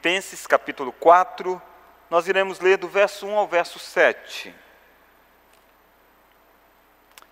[0.00, 1.60] Filipenses capítulo 4,
[2.08, 4.54] nós iremos ler do verso 1 ao verso 7.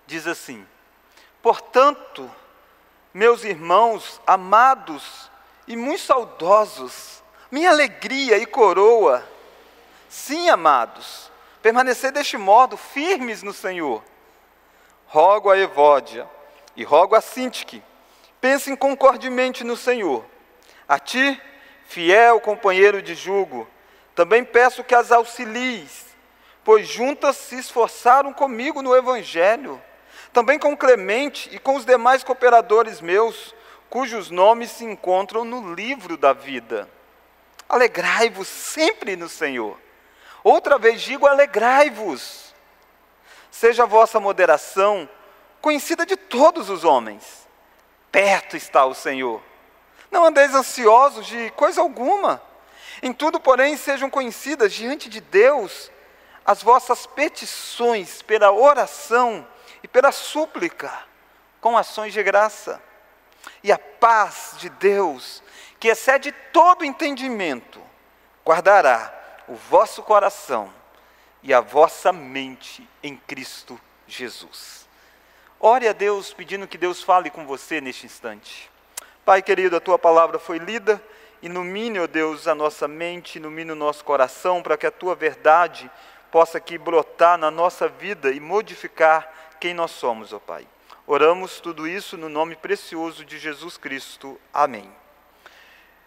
[0.07, 0.67] Diz assim:
[1.41, 2.31] Portanto,
[3.15, 5.31] meus irmãos amados
[5.67, 9.27] e muito saudosos, minha alegria e coroa,
[10.07, 14.05] sim, amados, permanecer deste modo firmes no Senhor.
[15.07, 16.29] Rogo a Evódia
[16.77, 17.83] e rogo a Sintique,
[18.43, 20.23] pensem concordemente no Senhor.
[20.87, 21.41] A ti,
[21.89, 23.67] fiel companheiro de jugo,
[24.15, 26.07] também peço que as auxilies,
[26.63, 29.83] pois juntas se esforçaram comigo no Evangelho,
[30.31, 33.55] também com Clemente e com os demais cooperadores meus,
[33.89, 36.89] cujos nomes se encontram no livro da vida.
[37.67, 39.79] Alegrai-vos sempre no Senhor.
[40.45, 42.55] Outra vez digo: alegrai-vos.
[43.51, 45.09] Seja a vossa moderação
[45.61, 47.49] conhecida de todos os homens.
[48.13, 49.43] Perto está o Senhor.
[50.11, 52.43] Não andeis ansiosos de coisa alguma.
[53.03, 55.91] Em tudo, porém, sejam conhecidas diante de Deus
[56.45, 59.47] as vossas petições pela oração
[59.83, 60.91] e pela súplica,
[61.61, 62.83] com ações de graça.
[63.63, 65.43] E a paz de Deus,
[65.79, 67.81] que excede todo entendimento,
[68.45, 69.13] guardará
[69.47, 70.73] o vosso coração
[71.43, 74.89] e a vossa mente em Cristo Jesus.
[75.61, 78.71] Ore a Deus pedindo que Deus fale com você neste instante.
[79.29, 80.99] Pai querido, a tua palavra foi lida,
[81.43, 85.91] ilumine, ó Deus, a nossa mente, ilumine o nosso coração, para que a tua verdade
[86.31, 90.67] possa aqui brotar na nossa vida e modificar quem nós somos, ó Pai.
[91.07, 94.41] Oramos tudo isso no nome precioso de Jesus Cristo.
[94.51, 94.91] Amém.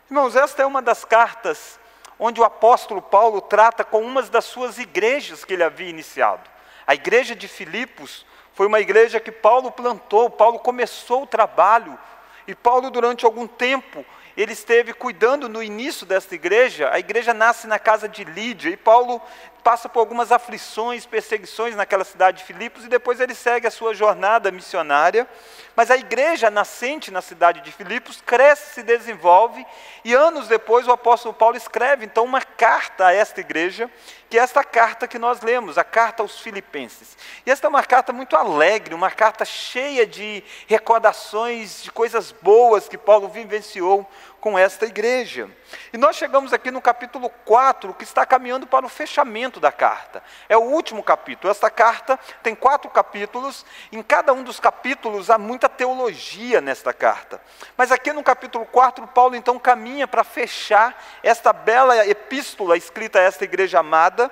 [0.10, 1.80] Irmãos, esta é uma das cartas
[2.18, 6.50] onde o apóstolo Paulo trata com uma das suas igrejas que ele havia iniciado.
[6.88, 8.26] A igreja de Filipos
[8.56, 12.00] foi uma igreja que Paulo plantou, Paulo começou o trabalho
[12.48, 16.90] e Paulo, durante algum tempo, ele esteve cuidando no início desta igreja.
[16.92, 19.22] A igreja nasce na casa de Lídia e Paulo
[19.64, 23.94] passa por algumas aflições, perseguições naquela cidade de Filipos e depois ele segue a sua
[23.94, 25.28] jornada missionária.
[25.76, 29.66] Mas a igreja nascente na cidade de Filipos cresce, se desenvolve
[30.04, 33.90] e anos depois o apóstolo Paulo escreve então uma carta a esta igreja,
[34.30, 37.18] que é esta carta que nós lemos, a carta aos Filipenses.
[37.46, 42.88] E esta é uma carta muito alegre, uma carta cheia de recordações de coisas boas
[42.88, 44.10] que Paulo vivenciou
[44.42, 45.48] com esta igreja.
[45.94, 50.22] E nós chegamos aqui no capítulo 4, que está caminhando para o fechamento da carta.
[50.50, 51.52] É o último capítulo.
[51.52, 53.64] Esta carta tem quatro capítulos.
[53.92, 57.40] Em cada um dos capítulos há muita teologia nesta carta.
[57.78, 63.24] Mas aqui no capítulo 4, Paulo então caminha para fechar esta bela epístola escrita a
[63.24, 64.32] esta igreja amada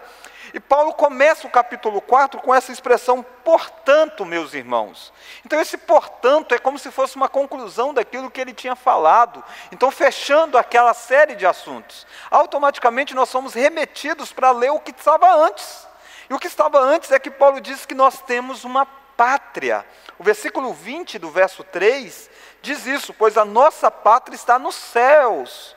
[0.54, 5.14] e Paulo começa o capítulo 4 com essa expressão, portanto, meus irmãos.
[5.46, 9.44] Então, esse portanto é como se fosse uma conclusão daquilo que ele tinha falado.
[9.72, 15.32] Então, fechando aquela série de assuntos, automaticamente nós somos remetidos para ler o que estava
[15.36, 15.88] antes.
[16.30, 19.86] E o que estava antes é que Paulo diz que nós temos uma pátria.
[20.18, 22.30] O versículo 20 do verso 3
[22.62, 25.76] diz isso: Pois a nossa pátria está nos céus,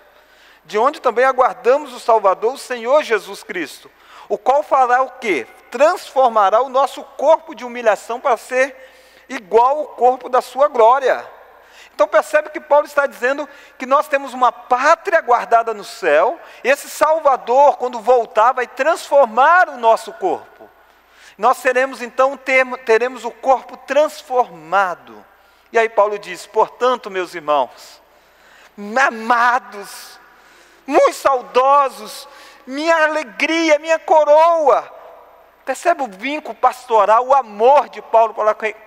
[0.64, 3.90] de onde também aguardamos o Salvador, o Senhor Jesus Cristo
[4.32, 5.46] o qual fará o quê?
[5.70, 8.74] Transformará o nosso corpo de humilhação para ser
[9.28, 11.22] igual ao corpo da sua glória.
[11.94, 16.68] Então percebe que Paulo está dizendo que nós temos uma pátria guardada no céu, e
[16.70, 20.66] esse Salvador, quando voltar, vai transformar o nosso corpo.
[21.36, 22.34] Nós seremos então,
[22.86, 25.22] teremos o corpo transformado.
[25.70, 28.00] E aí Paulo diz: portanto, meus irmãos,
[28.78, 30.18] amados,
[30.86, 32.26] muito saudosos,
[32.66, 35.02] minha alegria, minha coroa.
[35.64, 38.34] Percebe o vínculo pastoral, o amor de Paulo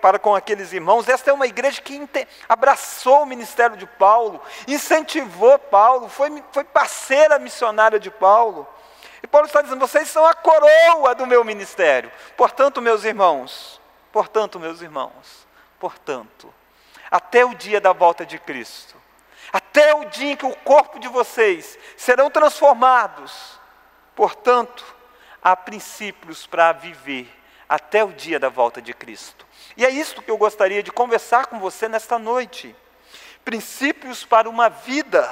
[0.02, 1.08] para, com aqueles irmãos?
[1.08, 2.02] Esta é uma igreja que
[2.50, 8.68] abraçou o ministério de Paulo, incentivou Paulo, foi, foi parceira missionária de Paulo.
[9.24, 12.12] E Paulo está dizendo: vocês são a coroa do meu ministério.
[12.36, 13.80] Portanto, meus irmãos,
[14.12, 15.48] portanto, meus irmãos,
[15.80, 16.54] portanto,
[17.10, 18.96] até o dia da volta de Cristo,
[19.54, 23.58] até o dia em que o corpo de vocês serão transformados,
[24.16, 24.86] Portanto,
[25.44, 27.30] há princípios para viver
[27.68, 29.46] até o dia da volta de Cristo.
[29.76, 32.76] E é isso que eu gostaria de conversar com você nesta noite.
[33.44, 35.30] Princípios para uma vida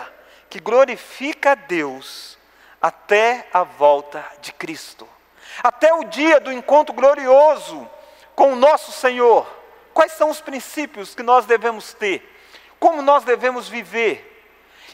[0.50, 2.38] que glorifica a Deus
[2.82, 5.08] até a volta de Cristo.
[5.64, 7.90] Até o dia do encontro glorioso
[8.36, 9.48] com o nosso Senhor.
[9.94, 12.30] Quais são os princípios que nós devemos ter?
[12.80, 14.33] Como nós devemos viver?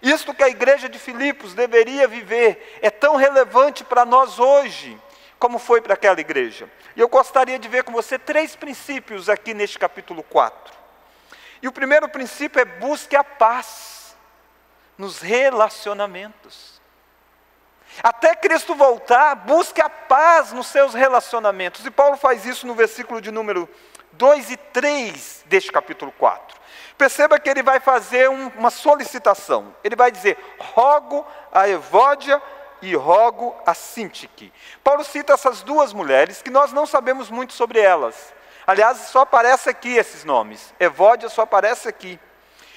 [0.02, 5.00] Isto que a igreja de Filipos deveria viver é tão relevante para nós hoje,
[5.38, 6.70] como foi para aquela igreja.
[6.96, 10.74] E eu gostaria de ver com você três princípios aqui neste capítulo 4.
[11.62, 14.16] E o primeiro princípio é busque a paz
[14.98, 16.80] nos relacionamentos.
[18.04, 21.86] Até Cristo voltar, busque a paz nos seus relacionamentos.
[21.86, 23.68] E Paulo faz isso no versículo de número
[24.14, 26.59] 2 e 3 deste capítulo 4.
[27.00, 29.74] Perceba que ele vai fazer um, uma solicitação.
[29.86, 32.42] Ele vai dizer: rogo a Evódia
[32.82, 34.52] e rogo a Sintique.
[34.84, 38.34] Paulo cita essas duas mulheres que nós não sabemos muito sobre elas.
[38.68, 40.74] Aliás, só aparece aqui esses nomes.
[40.78, 42.20] Evódia só aparece aqui.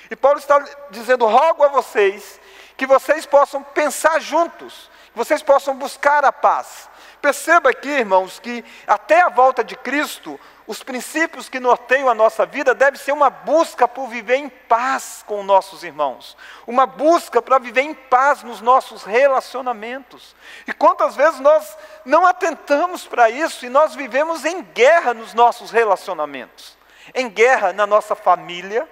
[0.08, 2.40] E Paulo está dizendo: rogo a vocês
[2.76, 6.88] que vocês possam pensar juntos, que vocês possam buscar a paz.
[7.20, 12.46] Perceba aqui, irmãos, que até a volta de Cristo, os princípios que norteiam a nossa
[12.46, 16.36] vida deve ser uma busca por viver em paz com nossos irmãos,
[16.66, 20.36] uma busca para viver em paz nos nossos relacionamentos.
[20.66, 25.70] E quantas vezes nós não atentamos para isso e nós vivemos em guerra nos nossos
[25.70, 26.76] relacionamentos,
[27.12, 28.88] em guerra na nossa família,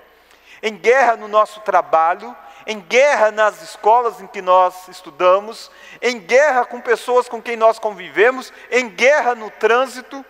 [0.62, 2.36] em guerra no nosso trabalho,
[2.66, 5.70] em guerra nas escolas em que nós estudamos,
[6.02, 10.24] em guerra com pessoas com quem nós convivemos, em guerra no trânsito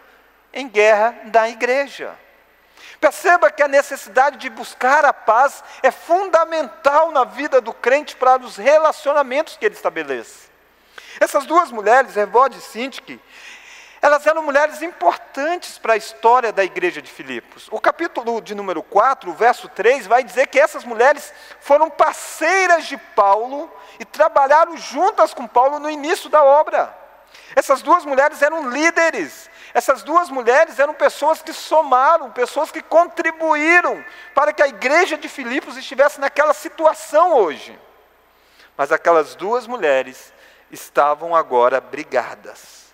[0.53, 2.17] em guerra da igreja.
[3.01, 8.39] Perceba que a necessidade de buscar a paz é fundamental na vida do crente para
[8.43, 10.51] os relacionamentos que ele estabelece.
[11.19, 13.21] Essas duas mulheres, Evode e Sintique,
[14.03, 17.69] elas eram mulheres importantes para a história da igreja de Filipos.
[17.71, 22.97] O capítulo de número 4, verso 3, vai dizer que essas mulheres foram parceiras de
[22.97, 26.97] Paulo e trabalharam juntas com Paulo no início da obra.
[27.55, 34.05] Essas duas mulheres eram líderes, essas duas mulheres eram pessoas que somaram, pessoas que contribuíram
[34.35, 37.79] para que a igreja de Filipos estivesse naquela situação hoje.
[38.77, 40.33] Mas aquelas duas mulheres
[40.71, 42.93] estavam agora brigadas.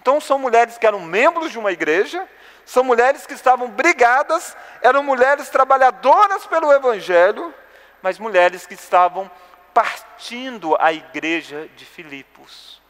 [0.00, 2.28] Então são mulheres que eram membros de uma igreja,
[2.64, 7.54] são mulheres que estavam brigadas, eram mulheres trabalhadoras pelo evangelho,
[8.02, 9.30] mas mulheres que estavam
[9.72, 12.81] partindo a igreja de Filipos.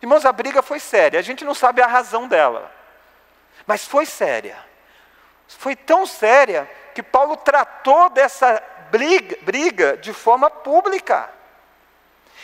[0.00, 2.70] Irmãos, a briga foi séria, a gente não sabe a razão dela,
[3.66, 4.56] mas foi séria.
[5.48, 11.30] Foi tão séria que Paulo tratou dessa briga, briga de forma pública.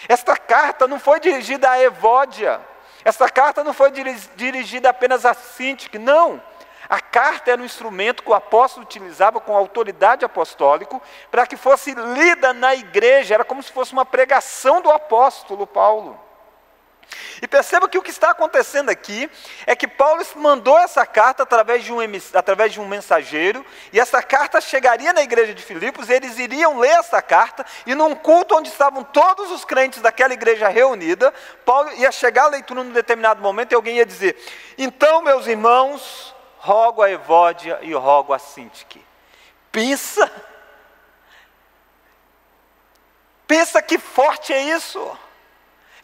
[0.09, 2.61] Esta carta não foi dirigida a Evódia,
[3.05, 3.91] esta carta não foi
[4.35, 6.43] dirigida apenas a Sintique, não.
[6.89, 11.95] A carta era um instrumento que o apóstolo utilizava com autoridade apostólica para que fosse
[11.95, 16.24] lida na igreja, era como se fosse uma pregação do apóstolo Paulo.
[17.43, 19.31] E perceba que o que está acontecendo aqui
[19.67, 21.99] é que Paulo mandou essa carta através de, um,
[22.35, 26.79] através de um mensageiro, e essa carta chegaria na igreja de Filipos, e eles iriam
[26.79, 31.33] ler essa carta, e num culto onde estavam todos os crentes daquela igreja reunida,
[31.65, 34.37] Paulo ia chegar a leitura num determinado momento e alguém ia dizer:
[34.79, 39.05] Então, meus irmãos, rogo a Evódia e rogo a Sintique.
[39.71, 40.31] Pensa,
[43.47, 45.19] pensa que forte é isso.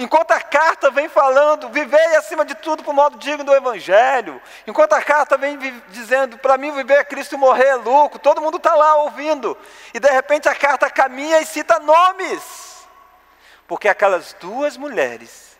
[0.00, 4.40] Enquanto a carta vem falando, vivei acima de tudo por modo digno do Evangelho.
[4.66, 5.58] Enquanto a carta vem
[5.88, 8.18] dizendo, para mim viver é Cristo e morrer é lucro.
[8.18, 9.54] Todo mundo está lá ouvindo.
[9.92, 12.42] E de repente a carta caminha e cita nomes.
[13.68, 15.58] Porque aquelas duas mulheres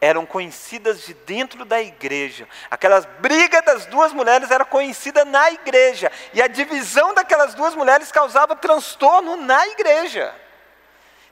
[0.00, 2.48] eram conhecidas de dentro da igreja.
[2.70, 6.10] Aquelas brigas das duas mulheres era conhecida na igreja.
[6.32, 10.34] E a divisão daquelas duas mulheres causava transtorno na igreja.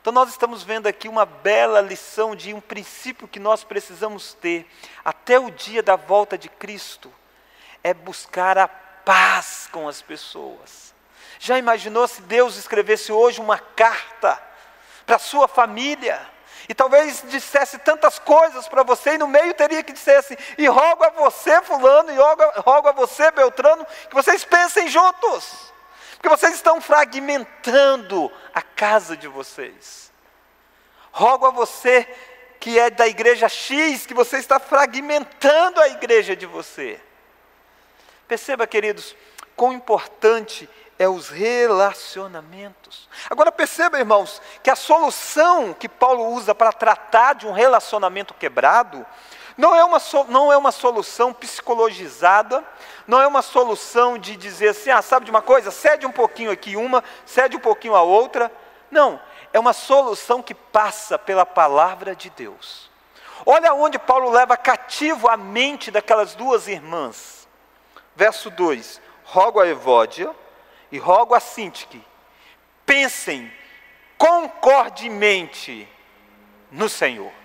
[0.05, 4.71] Então, nós estamos vendo aqui uma bela lição de um princípio que nós precisamos ter
[5.03, 7.11] até o dia da volta de Cristo:
[7.83, 10.93] é buscar a paz com as pessoas.
[11.39, 14.39] Já imaginou se Deus escrevesse hoje uma carta
[15.07, 16.21] para sua família?
[16.69, 20.67] E talvez dissesse tantas coisas para você, e no meio teria que dizer assim: e
[20.67, 25.73] rogo a você, Fulano, e rogo, rogo a você, Beltrano, que vocês pensem juntos.
[26.25, 30.11] Porque vocês estão fragmentando a casa de vocês.
[31.13, 32.09] Rogo a você
[32.59, 36.99] que é da igreja X, que você está fragmentando a igreja de você.
[38.27, 39.15] Perceba, queridos,
[39.55, 40.67] quão importante
[40.99, 43.07] é os relacionamentos.
[43.29, 49.05] Agora perceba, irmãos, que a solução que Paulo usa para tratar de um relacionamento quebrado
[49.57, 52.65] não é uma, não é uma solução psicologizada,
[53.07, 55.71] não é uma solução de dizer assim, ah, sabe de uma coisa?
[55.71, 58.51] Cede um pouquinho aqui uma, cede um pouquinho a outra.
[58.91, 59.21] Não,
[59.53, 62.91] é uma solução que passa pela palavra de Deus.
[63.47, 67.47] Olha onde Paulo leva cativo a mente daquelas duas irmãs.
[68.17, 70.35] Verso 2: Rogo a Evódia
[70.91, 72.05] e rogo a Sintique,
[72.87, 73.53] pensem
[74.17, 75.89] concordemente
[76.71, 77.44] no Senhor.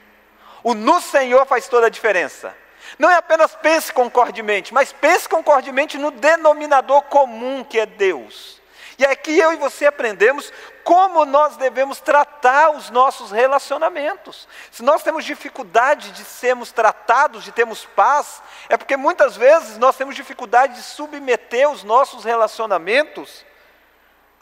[0.64, 2.56] O no Senhor faz toda a diferença.
[2.98, 8.60] Não é apenas pense concordemente, mas pense concordemente no denominador comum que é Deus.
[8.98, 10.52] E aqui eu e você aprendemos
[10.84, 14.46] como nós devemos tratar os nossos relacionamentos.
[14.72, 19.96] Se nós temos dificuldade de sermos tratados, de termos paz, é porque muitas vezes nós
[19.96, 23.46] temos dificuldade de submeter os nossos relacionamentos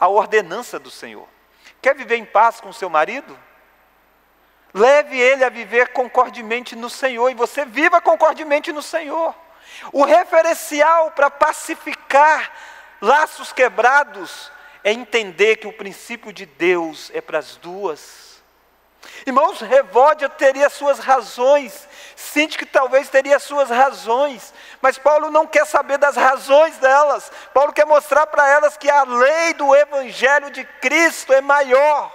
[0.00, 1.28] à ordenança do Senhor.
[1.80, 3.38] Quer viver em paz com seu marido?
[4.74, 9.34] Leve ele a viver concordemente no Senhor e você viva concordemente no Senhor.
[9.92, 12.52] O referencial para pacificar
[13.00, 14.50] laços quebrados
[14.84, 18.28] é entender que o princípio de Deus é para as duas.
[19.26, 25.64] Irmãos, Revódia teria suas razões, Sinte que talvez teria suas razões, mas Paulo não quer
[25.64, 27.30] saber das razões delas.
[27.54, 32.12] Paulo quer mostrar para elas que a lei do Evangelho de Cristo é maior,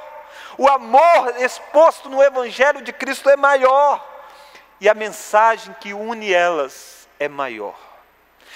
[0.57, 4.13] o amor exposto no Evangelho de Cristo é maior,
[4.79, 7.75] e a mensagem que une elas é maior.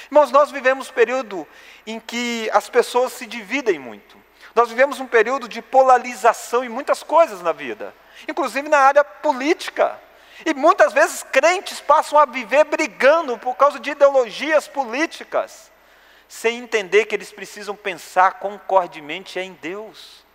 [0.06, 1.48] Irmãos, nós vivemos um período
[1.86, 4.18] em que as pessoas se dividem muito.
[4.54, 7.94] Nós vivemos um período de polarização em muitas coisas na vida,
[8.28, 10.00] inclusive na área política.
[10.46, 15.72] E muitas vezes crentes passam a viver brigando por causa de ideologias políticas,
[16.28, 20.26] sem entender que eles precisam pensar concordemente em Deus.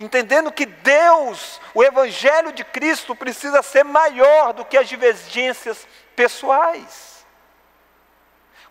[0.00, 7.18] Entendendo que Deus, o Evangelho de Cristo, precisa ser maior do que as divergências pessoais.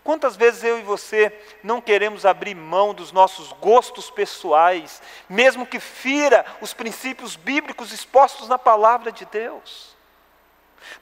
[0.04, 5.82] Quantas vezes eu e você não queremos abrir mão dos nossos gostos pessoais, mesmo que
[5.82, 9.98] fira os princípios bíblicos expostos na palavra de Deus?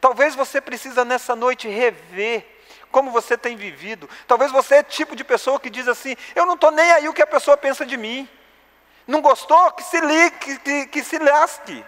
[0.01, 2.47] Talvez você precisa nessa noite rever
[2.91, 4.09] como você tem vivido.
[4.25, 7.13] Talvez você é tipo de pessoa que diz assim: eu não estou nem aí o
[7.13, 8.27] que a pessoa pensa de mim.
[9.07, 9.71] Não gostou?
[9.71, 11.85] Que se ligue, que, que, que se lasque.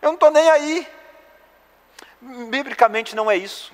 [0.00, 0.88] Eu não estou nem aí.
[2.20, 3.72] Biblicamente não é isso.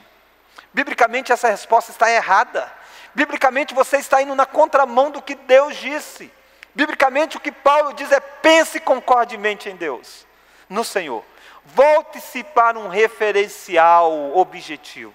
[0.72, 2.70] Biblicamente essa resposta está errada.
[3.14, 6.30] Biblicamente você está indo na contramão do que Deus disse.
[6.74, 10.26] Biblicamente o que Paulo diz é pense concordemente em Deus,
[10.68, 11.24] no Senhor.
[11.64, 15.12] Volte-se para um referencial objetivo.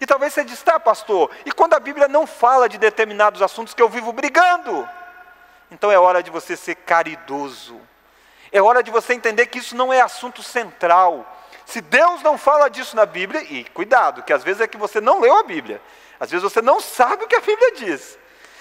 [0.00, 3.74] E talvez você diz, tá, pastor, e quando a Bíblia não fala de determinados assuntos
[3.74, 4.88] que eu vivo brigando?
[5.70, 7.80] Então é hora de você ser caridoso.
[8.52, 11.38] É hora de você entender que isso não é assunto central.
[11.64, 15.00] Se Deus não fala disso na Bíblia, e cuidado, que às vezes é que você
[15.00, 15.80] não leu a Bíblia,
[16.18, 18.18] às vezes você não sabe o que a Bíblia diz.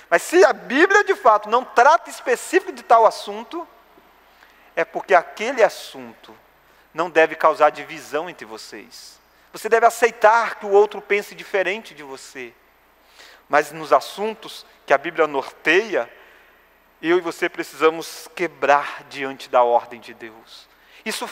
[0.10, 3.68] Mas se a Bíblia de fato não trata específico de tal assunto,
[4.76, 6.36] é porque aquele assunto
[6.94, 9.20] não deve causar divisão entre vocês.
[9.52, 12.54] Você deve aceitar que o outro pense diferente de você.
[13.48, 16.12] Mas nos assuntos que a Bíblia norteia,
[17.02, 20.68] eu e você precisamos quebrar diante da ordem de Deus.
[21.06, 21.30] Isso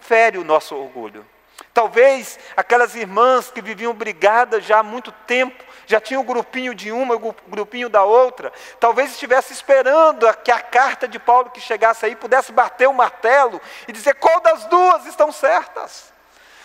[0.00, 1.26] fere o nosso orgulho.
[1.74, 6.92] Talvez aquelas irmãs que viviam brigadas já há muito tempo, já tinham um grupinho de
[6.92, 12.06] uma, um grupinho da outra, talvez estivesse esperando que a carta de Paulo que chegasse
[12.06, 16.12] aí pudesse bater o martelo e dizer qual das duas estão certas.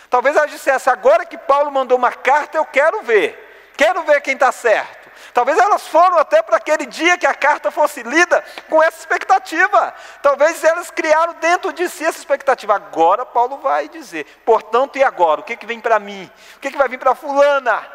[0.08, 4.34] Talvez ela dissesse, agora que Paulo mandou uma carta, eu quero ver, quero ver quem
[4.34, 5.03] está certo.
[5.32, 9.94] Talvez elas foram até para aquele dia que a carta fosse lida com essa expectativa.
[10.22, 12.74] Talvez elas criaram dentro de si essa expectativa.
[12.74, 15.40] Agora Paulo vai dizer, portanto, e agora?
[15.40, 16.30] O que, que vem para mim?
[16.56, 17.86] O que, que vai vir para fulana?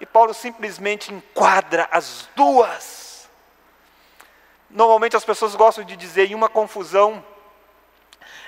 [0.00, 3.28] E Paulo simplesmente enquadra as duas.
[4.68, 7.24] Normalmente as pessoas gostam de dizer em uma confusão,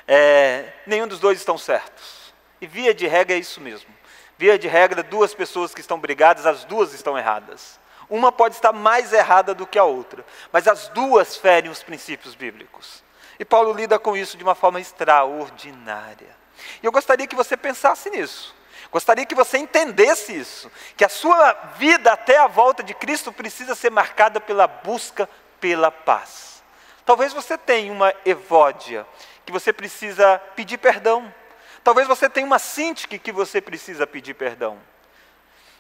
[0.07, 2.35] é, nenhum dos dois estão certos.
[2.61, 3.89] E via de regra é isso mesmo.
[4.37, 7.79] Via de regra, duas pessoas que estão brigadas, as duas estão erradas.
[8.09, 12.35] Uma pode estar mais errada do que a outra, mas as duas ferem os princípios
[12.35, 13.03] bíblicos.
[13.39, 16.37] E Paulo lida com isso de uma forma extraordinária.
[16.83, 18.55] E eu gostaria que você pensasse nisso.
[18.91, 23.75] Gostaria que você entendesse isso, que a sua vida até a volta de Cristo precisa
[23.75, 25.29] ser marcada pela busca
[25.61, 26.63] pela paz.
[27.05, 29.07] Talvez você tenha uma evódia
[29.45, 31.33] que você precisa pedir perdão.
[31.85, 34.79] Talvez você tenha uma síntique que você precisa pedir perdão.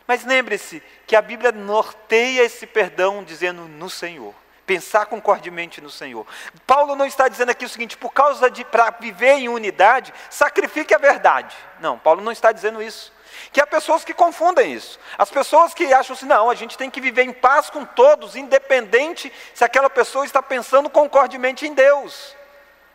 [0.09, 4.35] Mas lembre-se que a Bíblia norteia esse perdão dizendo no Senhor.
[4.65, 6.27] Pensar concordemente no Senhor.
[6.67, 10.95] Paulo não está dizendo aqui o seguinte, por causa de, para viver em unidade, sacrifique
[10.95, 11.55] a verdade.
[11.79, 13.13] Não, Paulo não está dizendo isso.
[13.53, 14.99] Que há pessoas que confundem isso.
[15.19, 18.35] As pessoas que acham assim, não, a gente tem que viver em paz com todos,
[18.35, 22.35] independente se aquela pessoa está pensando concordemente em Deus.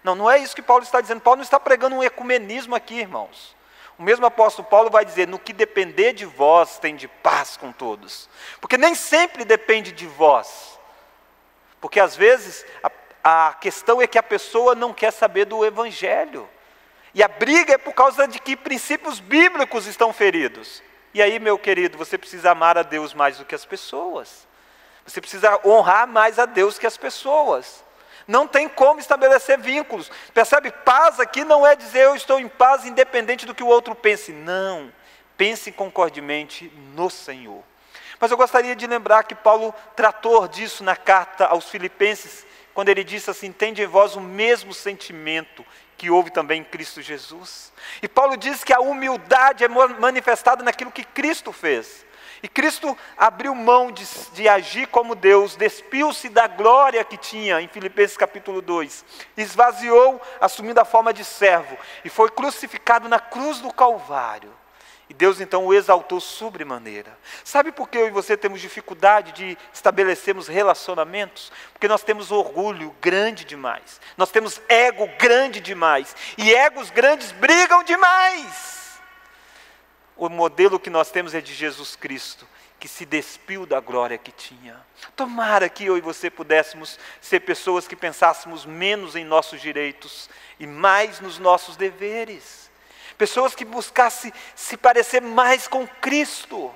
[0.03, 1.21] Não, não é isso que Paulo está dizendo.
[1.21, 3.55] Paulo não está pregando um ecumenismo aqui, irmãos.
[4.03, 7.71] O mesmo apóstolo Paulo vai dizer: no que depender de vós, tem de paz com
[7.71, 8.27] todos.
[8.59, 10.77] Porque nem sempre depende de vós.
[11.79, 12.91] Porque às vezes a,
[13.47, 16.49] a questão é que a pessoa não quer saber do Evangelho.
[17.13, 20.83] E a briga é por causa de que princípios bíblicos estão feridos.
[21.13, 24.45] E aí, meu querido, você precisa amar a Deus mais do que as pessoas.
[25.07, 27.85] Você precisa honrar mais a Deus que as pessoas.
[28.27, 30.11] Não tem como estabelecer vínculos.
[30.33, 30.71] Percebe?
[30.71, 34.31] Paz aqui não é dizer eu estou em paz independente do que o outro pense.
[34.31, 34.91] Não.
[35.37, 37.63] Pense concordemente no Senhor.
[38.19, 43.03] Mas eu gostaria de lembrar que Paulo tratou disso na carta aos Filipenses, quando ele
[43.03, 45.65] disse assim: Tende em vós o mesmo sentimento
[45.97, 47.73] que houve também em Cristo Jesus.
[48.01, 52.05] E Paulo diz que a humildade é manifestada naquilo que Cristo fez.
[52.43, 57.69] E Cristo abriu mão de, de agir como Deus, despiu-se da glória que tinha, em
[57.69, 59.05] Filipenses capítulo 2,
[59.37, 64.53] esvaziou, assumindo a forma de servo, e foi crucificado na cruz do Calvário.
[65.09, 67.17] E Deus então o exaltou sobremaneira.
[67.45, 71.49] Sabe por que eu e você temos dificuldade de estabelecermos relacionamentos?
[71.71, 77.83] Porque nós temos orgulho grande demais, nós temos ego grande demais, e egos grandes brigam
[77.83, 78.82] demais.
[80.15, 82.47] O modelo que nós temos é de Jesus Cristo,
[82.79, 84.79] que se despiu da glória que tinha.
[85.15, 90.29] Tomara que eu e você pudéssemos ser pessoas que pensássemos menos em nossos direitos
[90.59, 92.69] e mais nos nossos deveres.
[93.17, 96.73] Pessoas que buscassem se parecer mais com Cristo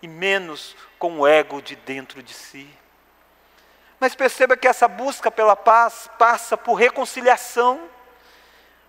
[0.00, 2.68] e menos com o ego de dentro de si.
[3.98, 7.88] Mas perceba que essa busca pela paz passa por reconciliação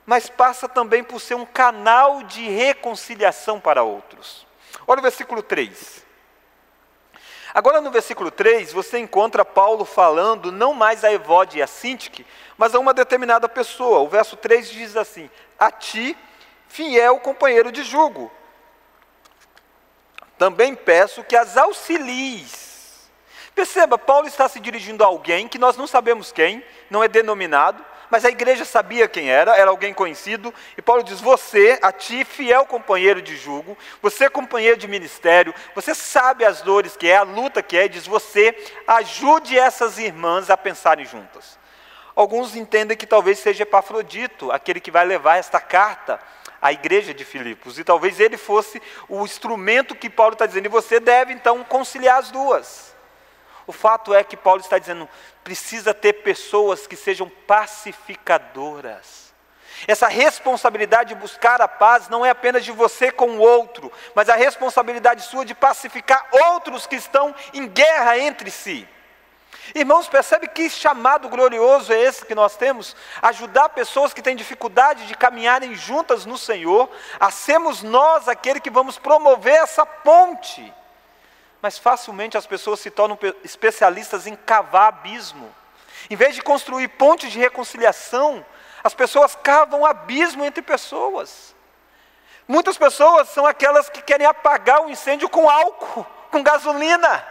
[0.09, 4.43] mas passa também por ser um canal de reconciliação para outros.
[4.87, 6.03] Olha o versículo 3.
[7.53, 12.25] Agora no versículo 3, você encontra Paulo falando não mais a Evode e a Sintique,
[12.57, 13.99] mas a uma determinada pessoa.
[13.99, 16.17] O verso 3 diz assim: A ti,
[16.67, 18.31] fiel companheiro de jugo,
[20.39, 23.11] também peço que as auxilies.
[23.53, 27.85] Perceba, Paulo está se dirigindo a alguém que nós não sabemos quem, não é denominado,
[28.09, 32.25] mas a igreja sabia quem era, era alguém conhecido, e Paulo diz: Você, a ti,
[32.25, 37.23] fiel companheiro de jugo, você, companheiro de ministério, você sabe as dores que é, a
[37.23, 38.55] luta que é, e diz: Você
[38.87, 41.59] ajude essas irmãs a pensarem juntas.
[42.15, 46.19] Alguns entendem que talvez seja Epafrodito, aquele que vai levar esta carta
[46.61, 50.69] à igreja de Filipos, e talvez ele fosse o instrumento que Paulo está dizendo, e
[50.69, 52.88] você deve então conciliar as duas.
[53.69, 55.07] O fato é que Paulo está dizendo:
[55.43, 59.31] precisa ter pessoas que sejam pacificadoras.
[59.87, 64.27] Essa responsabilidade de buscar a paz não é apenas de você com o outro, mas
[64.27, 68.89] a responsabilidade sua de pacificar outros que estão em guerra entre si.
[69.75, 72.95] Irmãos, percebe que chamado glorioso é esse que nós temos?
[73.21, 78.71] Ajudar pessoas que têm dificuldade de caminharem juntas no Senhor, a sermos nós aquele que
[78.71, 80.73] vamos promover essa ponte
[81.61, 85.53] mas facilmente as pessoas se tornam especialistas em cavar abismo.
[86.09, 88.45] Em vez de construir pontes de reconciliação,
[88.83, 91.55] as pessoas cavam abismo entre pessoas.
[92.47, 97.25] Muitas pessoas são aquelas que querem apagar o incêndio com álcool, com gasolina.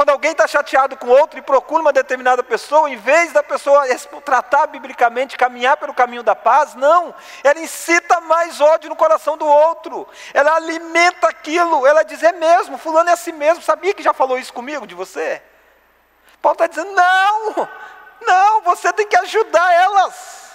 [0.00, 3.84] Quando alguém está chateado com outro e procura uma determinada pessoa, em vez da pessoa
[4.24, 7.14] tratar biblicamente, caminhar pelo caminho da paz, não.
[7.44, 10.08] Ela incita mais ódio no coração do outro.
[10.32, 11.86] Ela alimenta aquilo.
[11.86, 13.62] Ela diz: é mesmo, Fulano é assim mesmo.
[13.62, 15.42] Sabia que já falou isso comigo, de você?
[16.40, 17.68] Paulo está dizendo: não,
[18.22, 20.52] não, você tem que ajudar elas.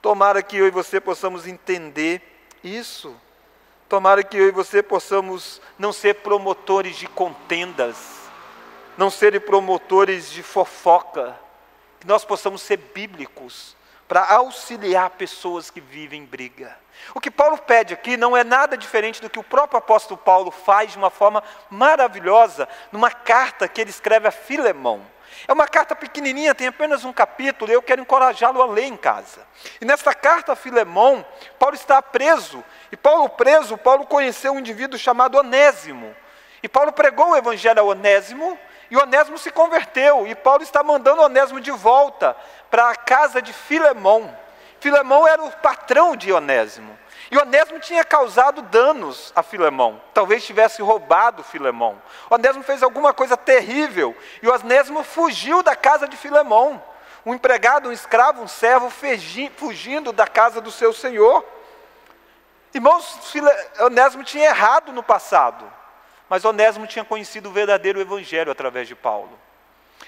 [0.00, 2.22] Tomara que eu e você possamos entender
[2.62, 3.20] isso.
[3.88, 7.96] Tomara que eu e você possamos não ser promotores de contendas,
[8.98, 11.38] não serem promotores de fofoca,
[11.98, 13.74] que nós possamos ser bíblicos
[14.06, 16.76] para auxiliar pessoas que vivem em briga.
[17.14, 20.50] O que Paulo pede aqui não é nada diferente do que o próprio apóstolo Paulo
[20.50, 25.00] faz de uma forma maravilhosa numa carta que ele escreve a Filemão.
[25.46, 28.96] É uma carta pequenininha, tem apenas um capítulo, e eu quero encorajá-lo a ler em
[28.96, 29.46] casa.
[29.80, 31.24] E nesta carta a Filemão,
[31.58, 36.14] Paulo está preso, e Paulo preso, Paulo conheceu um indivíduo chamado Onésimo.
[36.62, 38.58] E Paulo pregou o evangelho a Onésimo,
[38.90, 42.36] e Onésimo se converteu, e Paulo está mandando Onésimo de volta
[42.70, 44.36] para a casa de Filemão.
[44.80, 46.98] Filemão era o patrão de Onésimo.
[47.30, 50.00] E Onésimo tinha causado danos a Filemão.
[50.14, 52.00] Talvez tivesse roubado Filemão.
[52.30, 54.16] Onésimo fez alguma coisa terrível.
[54.42, 56.82] E Onésimo fugiu da casa de Filemão.
[57.26, 58.90] Um empregado, um escravo, um servo
[59.56, 61.44] fugindo da casa do seu senhor.
[62.72, 63.18] Irmãos,
[63.80, 65.70] Onésimo tinha errado no passado.
[66.30, 69.38] Mas Onésimo tinha conhecido o verdadeiro evangelho através de Paulo.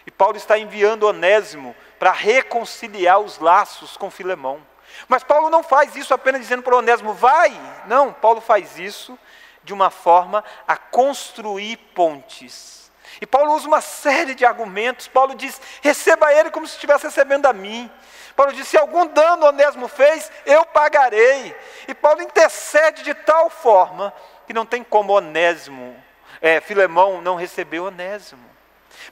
[0.07, 4.70] E Paulo está enviando Onésimo para reconciliar os laços com Filemão.
[5.09, 7.53] Mas Paulo não faz isso apenas dizendo para Onésimo, vai.
[7.87, 9.19] Não, Paulo faz isso
[9.63, 12.91] de uma forma a construir pontes.
[13.21, 15.09] E Paulo usa uma série de argumentos.
[15.09, 17.91] Paulo diz: receba ele como se estivesse recebendo a mim.
[18.35, 21.55] Paulo diz: se algum dano Onésimo fez, eu pagarei.
[21.87, 24.13] E Paulo intercede de tal forma
[24.47, 25.97] que não tem como Onésimo,
[26.41, 28.49] é, Filemão não receber Onésimo.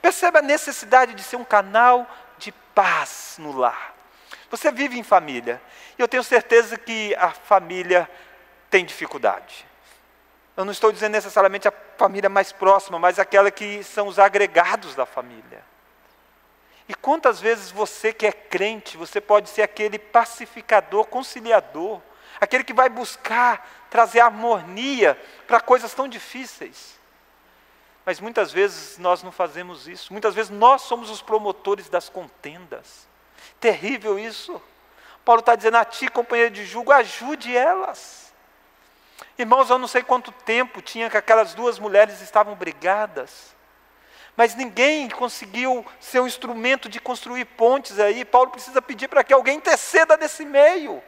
[0.00, 2.06] Perceba a necessidade de ser um canal
[2.38, 3.97] de paz no lar.
[4.50, 5.60] Você vive em família,
[5.98, 8.08] e eu tenho certeza que a família
[8.70, 9.66] tem dificuldade.
[10.56, 14.94] Eu não estou dizendo necessariamente a família mais próxima, mas aquela que são os agregados
[14.94, 15.64] da família.
[16.88, 22.00] E quantas vezes você que é crente, você pode ser aquele pacificador, conciliador,
[22.40, 26.98] aquele que vai buscar trazer harmonia para coisas tão difíceis.
[28.04, 30.12] Mas muitas vezes nós não fazemos isso.
[30.12, 33.07] Muitas vezes nós somos os promotores das contendas.
[33.60, 34.60] Terrível isso.
[35.24, 38.32] Paulo está dizendo a ti, companheiro de julgo, ajude elas.
[39.36, 43.54] Irmãos, eu não sei quanto tempo tinha que aquelas duas mulheres estavam brigadas.
[44.36, 48.24] Mas ninguém conseguiu ser um instrumento de construir pontes aí.
[48.24, 51.02] Paulo precisa pedir para que alguém interceda nesse meio.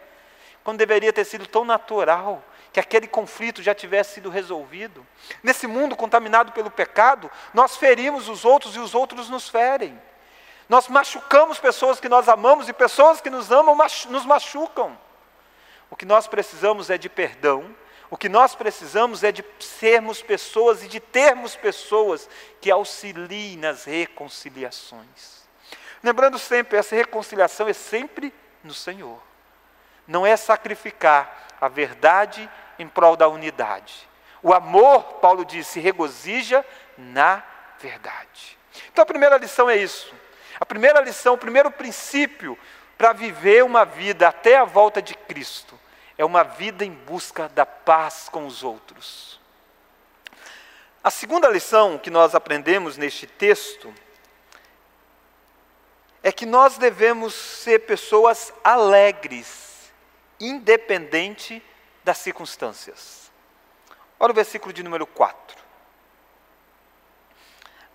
[0.64, 5.06] Quando deveria ter sido tão natural que aquele conflito já tivesse sido resolvido.
[5.42, 10.00] Nesse mundo contaminado pelo pecado, nós ferimos os outros e os outros nos ferem.
[10.70, 13.76] Nós machucamos pessoas que nós amamos e pessoas que nos amam
[14.08, 14.96] nos machucam.
[15.90, 17.74] O que nós precisamos é de perdão,
[18.08, 22.30] o que nós precisamos é de sermos pessoas e de termos pessoas
[22.60, 25.42] que auxiliem nas reconciliações.
[26.04, 29.20] Lembrando sempre, essa reconciliação é sempre no Senhor.
[30.06, 34.08] Não é sacrificar a verdade em prol da unidade.
[34.40, 36.64] O amor, Paulo disse, regozija
[36.96, 37.42] na
[37.80, 38.56] verdade.
[38.92, 40.19] Então a primeira lição é isso.
[40.60, 42.58] A primeira lição, o primeiro princípio
[42.98, 45.80] para viver uma vida até a volta de Cristo
[46.18, 49.40] é uma vida em busca da paz com os outros.
[51.02, 53.90] A segunda lição que nós aprendemos neste texto
[56.22, 59.90] é que nós devemos ser pessoas alegres,
[60.38, 61.64] independente
[62.04, 63.32] das circunstâncias.
[64.18, 65.56] Olha o versículo de número 4.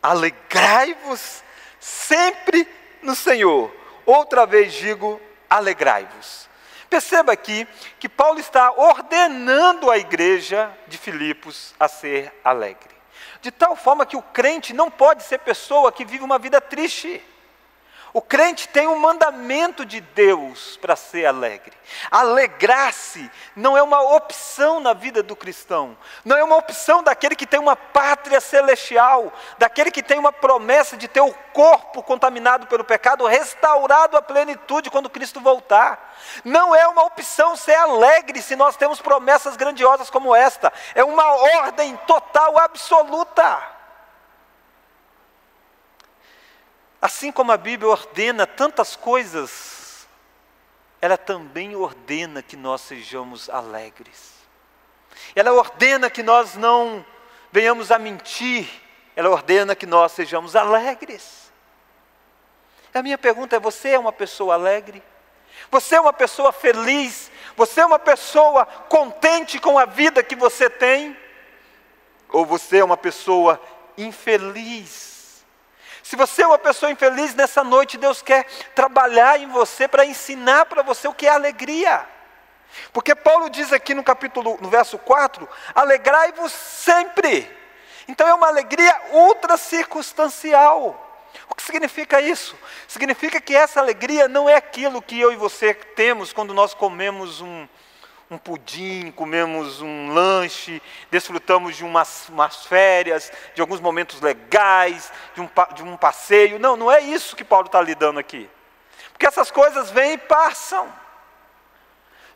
[0.02, 1.44] Alegrai-vos
[1.86, 2.68] sempre
[3.04, 3.72] no Senhor.
[4.06, 6.50] Outra vez digo, alegrai-vos.
[6.90, 7.68] Perceba aqui
[8.00, 12.96] que Paulo está ordenando a igreja de Filipos a ser alegre.
[13.42, 17.22] De tal forma que o crente não pode ser pessoa que vive uma vida triste.
[18.16, 21.74] O crente tem um mandamento de Deus para ser alegre.
[22.10, 27.46] Alegrar-se não é uma opção na vida do cristão, não é uma opção daquele que
[27.46, 32.86] tem uma pátria celestial, daquele que tem uma promessa de ter o corpo contaminado pelo
[32.86, 36.16] pecado restaurado à plenitude quando Cristo voltar.
[36.46, 41.36] Não é uma opção ser alegre se nós temos promessas grandiosas como esta, é uma
[41.60, 43.75] ordem total, absoluta.
[47.02, 50.08] Assim como a Bíblia ordena tantas coisas,
[51.02, 54.34] ela também ordena que nós sejamos alegres.
[55.36, 57.06] Ela ordena que nós não
[57.52, 58.68] venhamos a mentir,
[59.16, 61.52] ela ordena que nós sejamos alegres.
[62.94, 65.04] A minha pergunta é: você é uma pessoa alegre?
[65.72, 67.32] Você é uma pessoa feliz?
[67.56, 71.16] Você é uma pessoa contente com a vida que você tem?
[72.30, 73.62] Ou você é uma pessoa
[73.98, 75.15] infeliz?
[76.06, 80.68] Se você é uma pessoa infeliz nessa noite, Deus quer trabalhar em você para ensinar
[80.68, 82.08] para você o que é alegria.
[82.94, 87.50] Porque Paulo diz aqui no capítulo, no verso 4, alegrai-vos sempre.
[88.08, 91.02] Então é uma alegria ultra circunstancial.
[91.50, 92.56] O que significa isso?
[92.88, 97.42] Significa que essa alegria não é aquilo que eu e você temos quando nós comemos
[97.42, 97.68] um,
[98.30, 105.42] um pudim, comemos um lanche, desfrutamos de umas, umas férias, de alguns momentos legais, de
[105.42, 106.58] um, de um passeio.
[106.58, 108.50] Não, não é isso que Paulo está lidando aqui.
[109.12, 110.92] Porque essas coisas vêm e passam.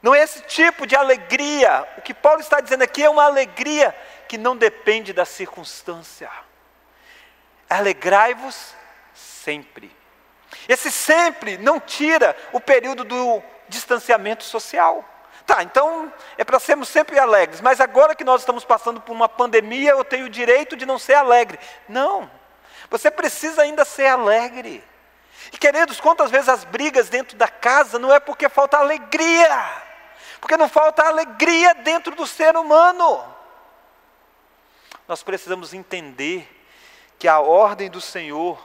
[0.01, 1.87] Não é esse tipo de alegria.
[1.97, 3.95] O que Paulo está dizendo aqui é uma alegria
[4.27, 6.29] que não depende da circunstância.
[7.69, 8.75] Alegrai-vos
[9.13, 9.91] sempre.
[10.67, 15.03] Esse sempre não tira o período do distanciamento social.
[15.49, 19.27] Tá, então é para sermos sempre alegres, mas agora que nós estamos passando por uma
[19.27, 21.59] pandemia, eu tenho o direito de não ser alegre.
[21.87, 22.29] Não,
[22.87, 24.83] você precisa ainda ser alegre.
[25.51, 29.81] E queridos, quantas vezes as brigas dentro da casa não é porque falta alegria,
[30.39, 33.25] porque não falta alegria dentro do ser humano.
[35.07, 36.47] Nós precisamos entender
[37.17, 38.63] que a ordem do Senhor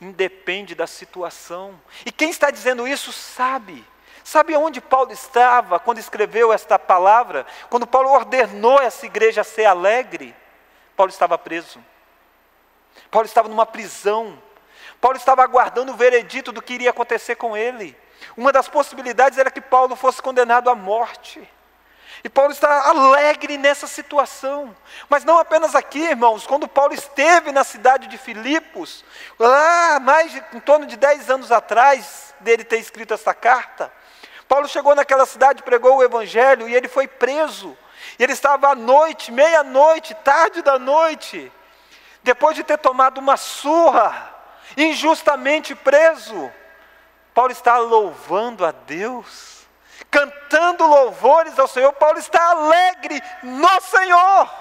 [0.00, 3.93] independe da situação, e quem está dizendo isso sabe.
[4.24, 7.44] Sabe onde Paulo estava quando escreveu esta palavra?
[7.68, 10.34] Quando Paulo ordenou essa igreja ser alegre?
[10.96, 11.78] Paulo estava preso.
[13.10, 14.42] Paulo estava numa prisão.
[14.98, 17.94] Paulo estava aguardando o veredito do que iria acontecer com ele.
[18.34, 21.46] Uma das possibilidades era que Paulo fosse condenado à morte.
[22.22, 24.74] E Paulo está alegre nessa situação.
[25.06, 26.46] Mas não apenas aqui, irmãos.
[26.46, 29.04] Quando Paulo esteve na cidade de Filipos,
[29.38, 33.92] lá mais de, em torno de 10 anos atrás dele ter escrito essa carta,
[34.54, 37.76] Paulo chegou naquela cidade, pregou o evangelho e ele foi preso.
[38.16, 41.50] E ele estava à noite, meia-noite, tarde da noite,
[42.22, 44.32] depois de ter tomado uma surra,
[44.76, 46.52] injustamente preso.
[47.34, 49.66] Paulo está louvando a Deus
[50.08, 51.92] cantando louvores ao Senhor.
[51.94, 54.54] Paulo está alegre no Senhor.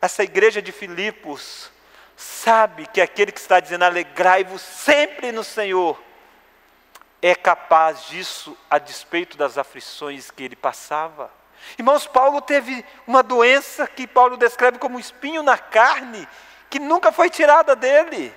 [0.00, 1.70] Essa igreja de Filipos
[2.16, 6.06] sabe que aquele que está dizendo alegrai-vos sempre no Senhor
[7.22, 11.30] é capaz disso a despeito das aflições que ele passava.
[11.78, 16.28] Irmãos, Paulo teve uma doença que Paulo descreve como um espinho na carne,
[16.70, 18.32] que nunca foi tirada dele.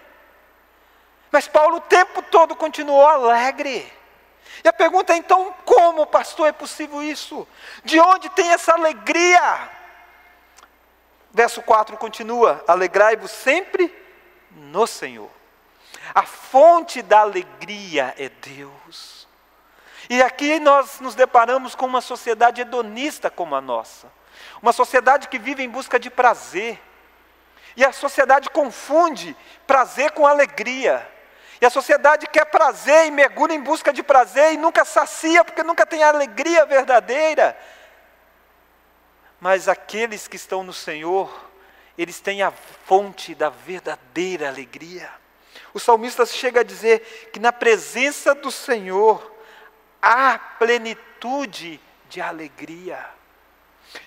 [1.31, 3.91] Mas Paulo o tempo todo continuou alegre.
[4.63, 7.47] E a pergunta é então: como, pastor, é possível isso?
[7.83, 9.69] De onde tem essa alegria?
[11.31, 13.93] Verso 4 continua: Alegrai-vos sempre
[14.51, 15.29] no Senhor.
[16.13, 19.27] A fonte da alegria é Deus.
[20.09, 24.11] E aqui nós nos deparamos com uma sociedade hedonista como a nossa,
[24.61, 26.81] uma sociedade que vive em busca de prazer.
[27.75, 29.35] E a sociedade confunde
[29.67, 31.07] prazer com alegria.
[31.61, 35.61] E a sociedade quer prazer e mergulha em busca de prazer e nunca sacia, porque
[35.61, 37.57] nunca tem alegria verdadeira.
[39.39, 41.29] Mas aqueles que estão no Senhor,
[41.97, 45.09] eles têm a fonte da verdadeira alegria.
[45.73, 49.35] O salmista chega a dizer que na presença do Senhor
[50.01, 51.79] há plenitude
[52.09, 53.05] de alegria.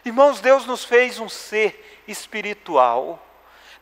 [0.04, 3.24] Irmãos, Deus nos fez um ser espiritual.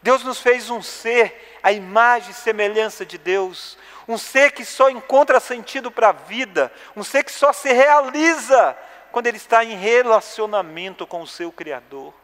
[0.03, 3.77] Deus nos fez um ser, a imagem e semelhança de Deus,
[4.09, 8.77] um ser que só encontra sentido para a vida, um ser que só se realiza
[9.12, 12.14] quando ele está em relacionamento com o seu Criador.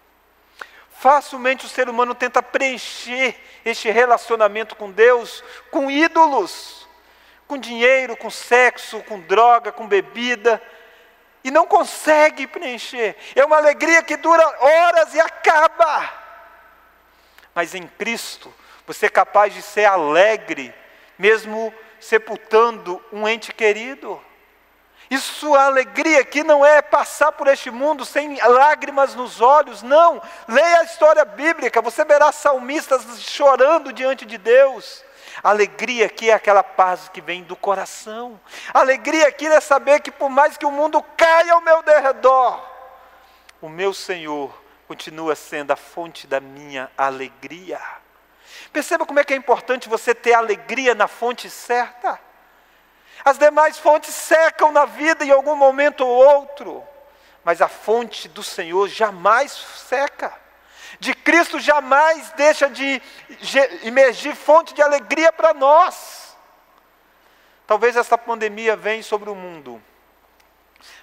[0.98, 6.88] Facilmente o ser humano tenta preencher este relacionamento com Deus com ídolos,
[7.46, 10.60] com dinheiro, com sexo, com droga, com bebida,
[11.44, 13.16] e não consegue preencher.
[13.34, 16.26] É uma alegria que dura horas e acaba
[17.56, 18.54] mas em Cristo
[18.86, 20.74] você é capaz de ser alegre,
[21.18, 24.22] mesmo sepultando um ente querido.
[25.10, 30.20] Isso, a alegria aqui não é passar por este mundo sem lágrimas nos olhos, não.
[30.48, 35.04] Leia a história bíblica, você verá salmistas chorando diante de Deus.
[35.42, 38.40] Alegria aqui é aquela paz que vem do coração.
[38.72, 42.60] Alegria aqui é saber que por mais que o mundo caia ao meu derredor,
[43.60, 44.52] o meu Senhor
[44.88, 47.80] continua sendo a fonte da minha alegria.
[48.72, 52.20] Perceba como é que é importante você ter alegria na fonte certa.
[53.24, 56.84] As demais fontes secam na vida em algum momento ou outro,
[57.44, 60.32] mas a fonte do Senhor jamais seca.
[60.98, 63.02] De Cristo jamais deixa de
[63.82, 66.36] emergir fonte de alegria para nós.
[67.66, 69.82] Talvez essa pandemia venha sobre o mundo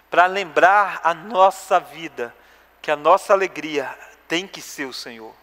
[0.10, 2.34] para lembrar a nossa vida
[2.82, 3.98] que a nossa alegria
[4.28, 5.34] tem que ser o Senhor.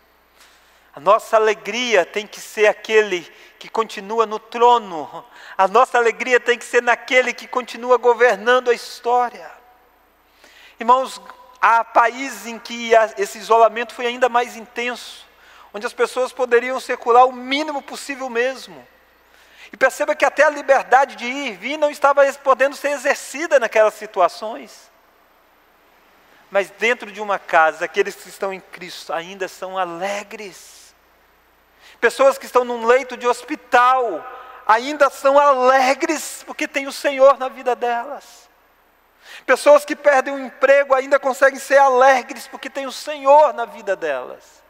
[0.95, 3.23] A nossa alegria tem que ser aquele
[3.59, 5.25] que continua no trono.
[5.57, 9.51] A nossa alegria tem que ser naquele que continua governando a história.
[10.81, 11.21] Irmãos,
[11.61, 15.27] há países em que esse isolamento foi ainda mais intenso,
[15.73, 18.87] onde as pessoas poderiam circular o mínimo possível mesmo.
[19.73, 23.61] E perceba que até a liberdade de ir e vir não estava podendo ser exercida
[23.61, 24.91] naquelas situações.
[26.51, 30.80] Mas dentro de uma casa, aqueles que estão em Cristo ainda são alegres.
[32.01, 34.25] Pessoas que estão num leito de hospital
[34.67, 38.49] ainda são alegres porque tem o Senhor na vida delas.
[39.45, 43.95] Pessoas que perdem o emprego ainda conseguem ser alegres porque tem o Senhor na vida
[43.95, 44.63] delas.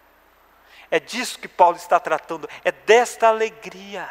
[0.90, 4.08] É disso que Paulo está tratando, é desta alegria.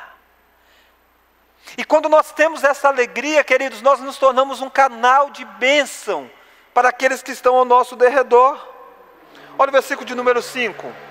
[1.78, 6.32] E quando nós temos essa alegria, queridos, nós nos tornamos um canal de bênção
[6.74, 8.66] para aqueles que estão ao nosso derredor.
[9.58, 11.09] Olha o versículo de número 5.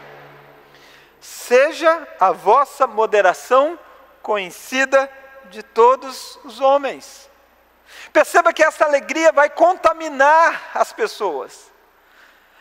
[1.21, 3.79] Seja a vossa moderação
[4.23, 5.11] conhecida
[5.51, 7.29] de todos os homens.
[8.13, 11.73] Perceba que essa alegria vai contaminar as pessoas.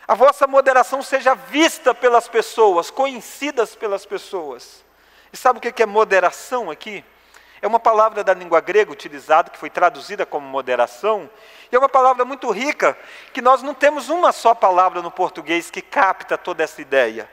[0.06, 4.84] A vossa moderação seja vista pelas pessoas, conhecidas pelas pessoas.
[5.32, 7.04] E sabe o que é moderação aqui?
[7.60, 11.28] É uma palavra da língua grega utilizada, que foi traduzida como moderação,
[11.70, 12.96] e é uma palavra muito rica,
[13.32, 17.28] que nós não temos uma só palavra no português que capta toda essa ideia.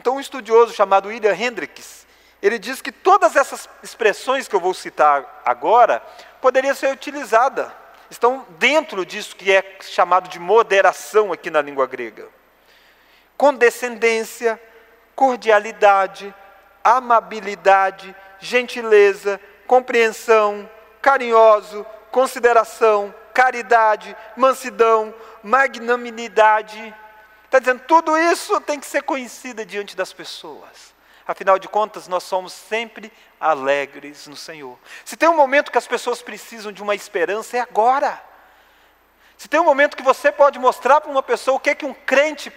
[0.00, 2.06] Então, um estudioso chamado William Hendricks,
[2.40, 6.02] ele diz que todas essas expressões que eu vou citar agora
[6.40, 7.70] poderiam ser utilizadas
[8.10, 12.26] estão dentro disso que é chamado de moderação aqui na língua grega.
[13.36, 14.58] Condescendência,
[15.14, 16.34] cordialidade,
[16.82, 20.66] amabilidade, gentileza, compreensão,
[21.02, 26.94] carinhoso, consideração, caridade, mansidão, magnanimidade.
[27.50, 30.94] Está dizendo, tudo isso tem que ser conhecido diante das pessoas.
[31.26, 34.78] Afinal de contas, nós somos sempre alegres no Senhor.
[35.04, 38.22] Se tem um momento que as pessoas precisam de uma esperança, é agora.
[39.36, 41.84] Se tem um momento que você pode mostrar para uma pessoa o que, é que
[41.84, 42.52] um crente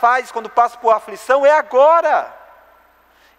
[0.00, 2.32] faz quando passa por aflição, é agora.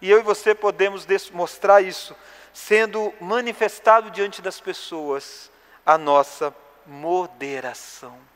[0.02, 2.14] E eu e você podemos mostrar isso,
[2.52, 5.50] sendo manifestado diante das pessoas
[5.86, 6.54] a nossa
[6.86, 8.27] moderação.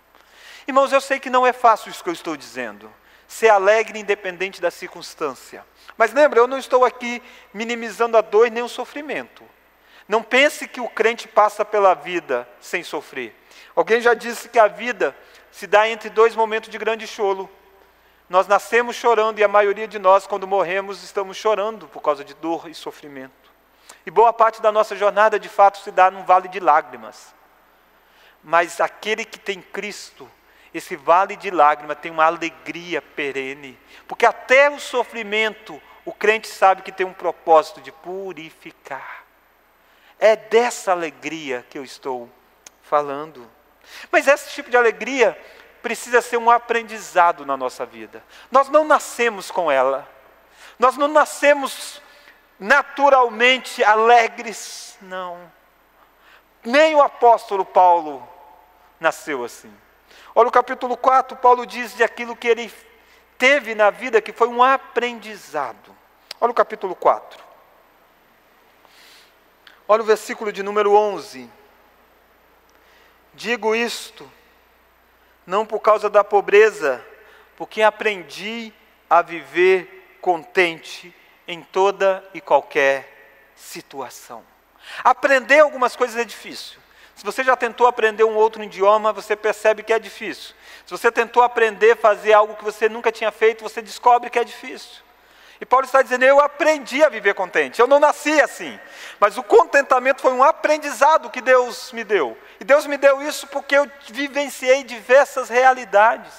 [0.71, 2.89] Irmãos, eu sei que não é fácil isso que eu estou dizendo.
[3.27, 5.65] Ser alegre independente da circunstância.
[5.97, 7.21] Mas lembra, eu não estou aqui
[7.53, 9.43] minimizando a dor nem o sofrimento.
[10.07, 13.35] Não pense que o crente passa pela vida sem sofrer.
[13.75, 15.13] Alguém já disse que a vida
[15.51, 17.49] se dá entre dois momentos de grande choro.
[18.29, 22.33] Nós nascemos chorando e a maioria de nós, quando morremos, estamos chorando por causa de
[22.35, 23.51] dor e sofrimento.
[24.05, 27.35] E boa parte da nossa jornada, de fato, se dá num vale de lágrimas.
[28.41, 30.31] Mas aquele que tem Cristo,
[30.73, 36.81] esse vale de lágrimas tem uma alegria perene, porque até o sofrimento, o crente sabe
[36.81, 39.23] que tem um propósito de purificar.
[40.17, 42.29] É dessa alegria que eu estou
[42.83, 43.49] falando.
[44.11, 45.37] Mas esse tipo de alegria
[45.81, 48.23] precisa ser um aprendizado na nossa vida.
[48.49, 50.07] Nós não nascemos com ela.
[50.77, 52.01] Nós não nascemos
[52.59, 55.51] naturalmente alegres, não.
[56.63, 58.27] Nem o apóstolo Paulo
[58.99, 59.73] nasceu assim.
[60.33, 62.71] Olha o capítulo 4, Paulo diz de aquilo que ele
[63.37, 65.95] teve na vida que foi um aprendizado.
[66.39, 67.43] Olha o capítulo 4.
[69.87, 71.49] Olha o versículo de número 11.
[73.33, 74.29] Digo isto,
[75.45, 77.05] não por causa da pobreza,
[77.55, 78.73] porque aprendi
[79.09, 81.13] a viver contente
[81.47, 84.43] em toda e qualquer situação.
[85.03, 86.80] Aprender algumas coisas é difícil.
[87.21, 90.55] Se você já tentou aprender um outro idioma, você percebe que é difícil.
[90.83, 94.39] Se você tentou aprender a fazer algo que você nunca tinha feito, você descobre que
[94.39, 95.03] é difícil.
[95.61, 97.79] E Paulo está dizendo: Eu aprendi a viver contente.
[97.79, 98.79] Eu não nasci assim.
[99.19, 102.35] Mas o contentamento foi um aprendizado que Deus me deu.
[102.59, 106.33] E Deus me deu isso porque eu vivenciei diversas realidades: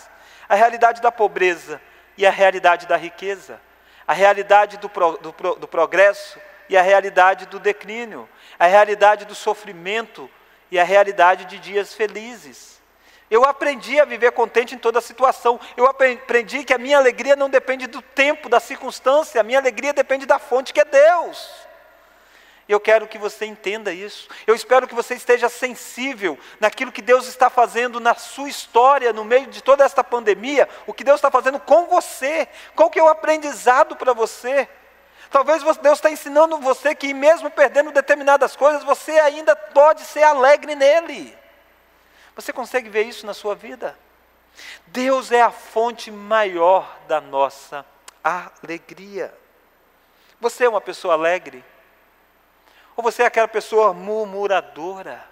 [0.48, 1.80] a realidade da pobreza
[2.18, 3.60] e a realidade da riqueza,
[4.04, 9.34] a realidade do, pro, do, do progresso e a realidade do declínio, a realidade do
[9.36, 10.28] sofrimento
[10.72, 12.80] e a realidade de dias felizes.
[13.30, 15.60] Eu aprendi a viver contente em toda situação.
[15.76, 19.92] Eu aprendi que a minha alegria não depende do tempo, da circunstância, a minha alegria
[19.92, 21.50] depende da fonte que é Deus.
[22.66, 24.30] Eu quero que você entenda isso.
[24.46, 29.26] Eu espero que você esteja sensível naquilo que Deus está fazendo na sua história, no
[29.26, 32.48] meio de toda esta pandemia, o que Deus está fazendo com você.
[32.74, 34.66] Qual que é o aprendizado para você?
[35.32, 40.74] Talvez Deus está ensinando você que, mesmo perdendo determinadas coisas, você ainda pode ser alegre
[40.74, 41.36] nele.
[42.36, 43.98] Você consegue ver isso na sua vida?
[44.88, 47.82] Deus é a fonte maior da nossa
[48.22, 49.32] alegria.
[50.38, 51.64] Você é uma pessoa alegre?
[52.94, 55.24] Ou você é aquela pessoa murmuradora?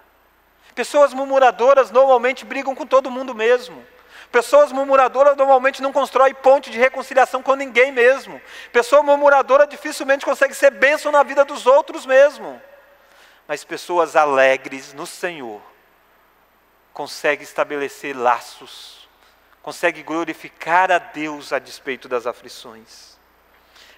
[0.73, 3.85] Pessoas murmuradoras normalmente brigam com todo mundo mesmo.
[4.31, 8.41] Pessoas murmuradoras normalmente não constroem ponte de reconciliação com ninguém mesmo.
[8.71, 12.61] Pessoa murmuradora dificilmente consegue ser bênção na vida dos outros mesmo.
[13.45, 15.61] Mas pessoas alegres no Senhor
[16.93, 19.09] conseguem estabelecer laços,
[19.61, 23.19] conseguem glorificar a Deus a despeito das aflições.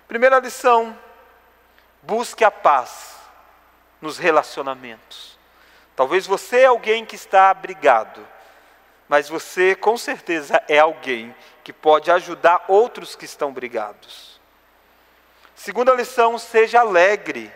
[0.07, 0.97] Primeira lição:
[2.01, 3.17] busque a paz
[4.01, 5.37] nos relacionamentos.
[5.95, 8.27] Talvez você é alguém que está abrigado
[9.07, 14.39] mas você com certeza é alguém que pode ajudar outros que estão brigados.
[15.55, 17.51] Segunda lição: seja alegre,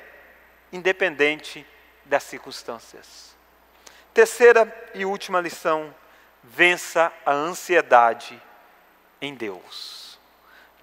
[0.72, 1.66] independente
[2.06, 3.36] das circunstâncias.
[4.14, 5.94] Terceira e última lição:
[6.44, 8.42] vença a ansiedade
[9.22, 10.20] em Deus.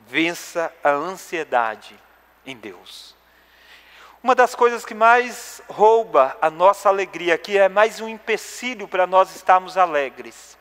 [0.06, 1.98] Vença a ansiedade
[2.44, 3.16] em Deus.
[4.24, 9.06] Uma das coisas que mais rouba a nossa alegria aqui é mais um empecilho para
[9.06, 10.56] nós estarmos alegres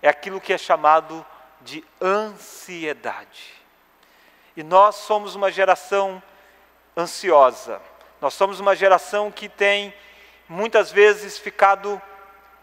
[0.00, 1.26] é aquilo que é chamado
[1.60, 3.52] de ansiedade.
[4.56, 6.22] E nós somos uma geração
[6.96, 7.82] ansiosa.
[8.20, 9.92] Nós somos uma geração que tem
[10.48, 12.00] muitas vezes ficado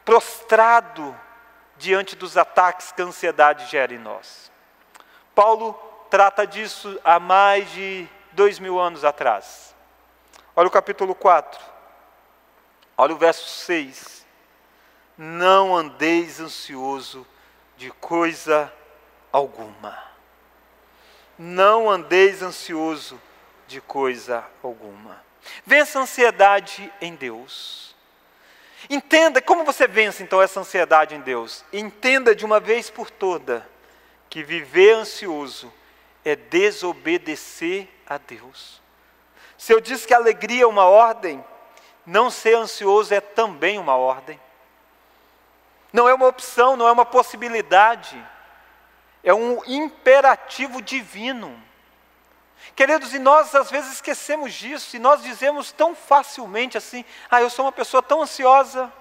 [0.05, 1.13] prostrado
[1.75, 4.49] diante dos ataques que a ansiedade gera em nós.
[5.35, 5.73] Paulo
[6.09, 9.75] trata disso há mais de dois mil anos atrás.
[10.59, 11.63] Olha o capítulo 4,
[12.97, 14.25] olha o verso 6.
[15.15, 17.27] não andeis ansioso
[17.77, 18.73] de coisa
[19.31, 19.95] alguma.
[21.37, 23.21] Não andeis ansioso
[23.67, 25.23] de coisa alguma.
[25.63, 27.95] Vença a ansiedade em Deus.
[28.89, 31.63] Entenda como você vence então essa ansiedade em Deus.
[31.71, 33.69] Entenda de uma vez por toda
[34.27, 35.71] que viver ansioso
[36.25, 38.86] é desobedecer a Deus.
[39.57, 41.43] Se eu disse que alegria é uma ordem,
[42.05, 44.39] não ser ansioso é também uma ordem.
[45.91, 48.23] Não é uma opção, não é uma possibilidade.
[49.23, 51.61] É um imperativo divino.
[52.75, 57.49] Queridos, e nós às vezes esquecemos disso, e nós dizemos tão facilmente assim: ah, eu
[57.49, 58.91] sou uma pessoa tão ansiosa.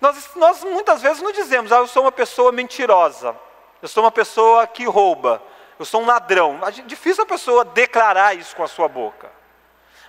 [0.00, 3.36] Nós, nós muitas vezes não dizemos, ah, eu sou uma pessoa mentirosa,
[3.80, 5.42] eu sou uma pessoa que rouba,
[5.78, 6.60] eu sou um ladrão.
[6.86, 9.30] Difícil a pessoa declarar isso com a sua boca.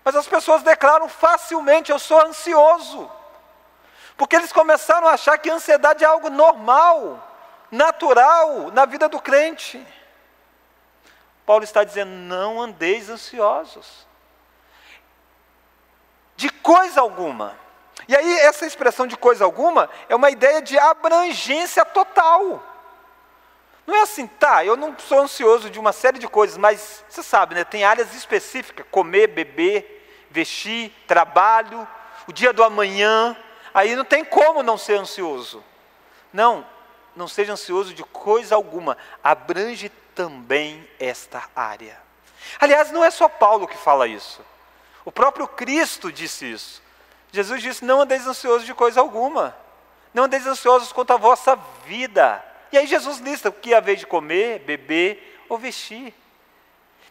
[0.04, 3.10] Mas as pessoas declaram facilmente: eu sou ansioso.
[4.16, 7.28] Porque eles começaram a achar que a ansiedade é algo normal,
[7.72, 9.86] natural na vida do crente.
[11.46, 14.08] Paulo está dizendo: não andeis ansiosos,
[16.36, 17.58] de coisa alguma.
[18.08, 22.62] E aí, essa expressão de coisa alguma é uma ideia de abrangência total.
[23.86, 27.22] Não é assim, tá, eu não sou ansioso de uma série de coisas, mas você
[27.22, 31.88] sabe, né, tem áreas específicas: comer, beber, vestir, trabalho,
[32.28, 33.36] o dia do amanhã.
[33.74, 35.64] Aí não tem como não ser ansioso.
[36.32, 36.66] Não,
[37.16, 42.00] não seja ansioso de coisa alguma, abrange também esta área.
[42.60, 44.42] Aliás, não é só Paulo que fala isso.
[45.06, 46.82] O próprio Cristo disse isso.
[47.32, 49.56] Jesus disse: Não andeis ansiosos de coisa alguma.
[50.14, 52.44] Não andeis ansiosos quanto à vossa vida.
[52.74, 56.12] E aí Jesus lista o que haver de comer, beber ou vestir.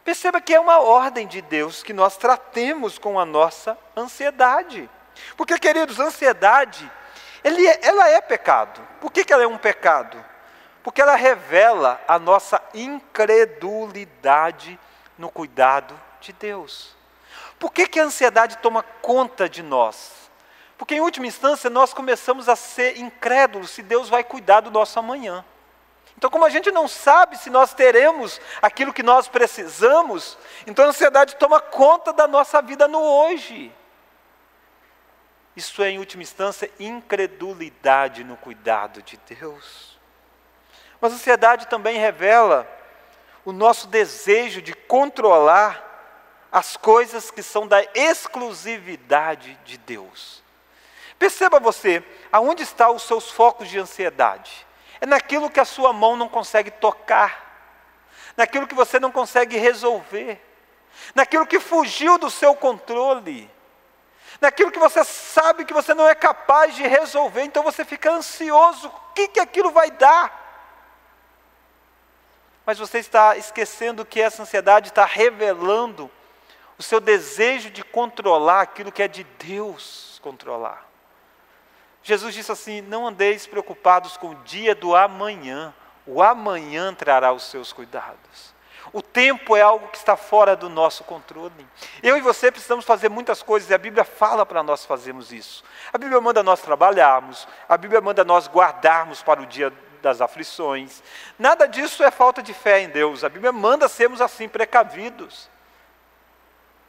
[0.03, 4.89] Perceba que é uma ordem de Deus que nós tratemos com a nossa ansiedade.
[5.37, 6.91] Porque, queridos, ansiedade,
[7.45, 8.85] é, ela é pecado.
[8.99, 10.21] Por que, que ela é um pecado?
[10.83, 14.77] Porque ela revela a nossa incredulidade
[15.17, 16.93] no cuidado de Deus.
[17.57, 20.29] Por que, que a ansiedade toma conta de nós?
[20.77, 24.99] Porque, em última instância, nós começamos a ser incrédulos se Deus vai cuidar do nosso
[24.99, 25.45] amanhã.
[26.23, 30.87] Então, como a gente não sabe se nós teremos aquilo que nós precisamos, então a
[30.87, 33.69] ansiedade toma conta da nossa vida no hoje.
[35.53, 39.99] Isso é, em última instância, incredulidade no cuidado de Deus.
[41.01, 42.65] Mas a ansiedade também revela
[43.43, 45.83] o nosso desejo de controlar
[46.49, 50.41] as coisas que são da exclusividade de Deus.
[51.19, 52.01] Perceba você,
[52.31, 54.65] aonde estão os seus focos de ansiedade?
[55.03, 57.75] É naquilo que a sua mão não consegue tocar,
[58.37, 60.41] naquilo que você não consegue resolver,
[61.13, 63.51] naquilo que fugiu do seu controle,
[64.39, 68.87] naquilo que você sabe que você não é capaz de resolver, então você fica ansioso:
[68.87, 70.41] o que, que aquilo vai dar?
[72.65, 76.09] Mas você está esquecendo que essa ansiedade está revelando
[76.77, 80.92] o seu desejo de controlar aquilo que é de Deus controlar.
[82.03, 85.73] Jesus disse assim: Não andeis preocupados com o dia do amanhã,
[86.05, 88.53] o amanhã trará os seus cuidados.
[88.91, 91.65] O tempo é algo que está fora do nosso controle.
[92.03, 95.63] Eu e você precisamos fazer muitas coisas e a Bíblia fala para nós fazermos isso.
[95.91, 101.01] A Bíblia manda nós trabalharmos, a Bíblia manda nós guardarmos para o dia das aflições.
[101.39, 103.23] Nada disso é falta de fé em Deus.
[103.23, 105.49] A Bíblia manda sermos assim, precavidos.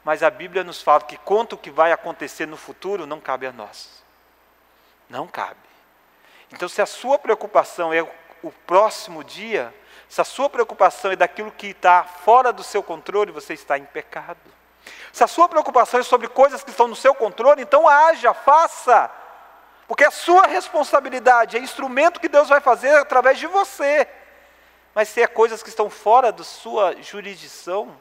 [0.05, 3.53] Mas a Bíblia nos fala que quanto que vai acontecer no futuro não cabe a
[3.53, 4.04] nós.
[5.15, 5.61] Não cabe.
[6.53, 8.03] Então, se a sua preocupação é
[8.43, 9.73] o próximo dia,
[10.09, 13.85] se a sua preocupação é daquilo que está fora do seu controle, você está em
[13.85, 14.41] pecado.
[15.13, 19.09] Se a sua preocupação é sobre coisas que estão no seu controle, então haja, faça.
[19.87, 24.09] Porque é sua responsabilidade, é instrumento que Deus vai fazer através de você.
[24.97, 27.97] Mas se é coisas que estão fora da sua jurisdição,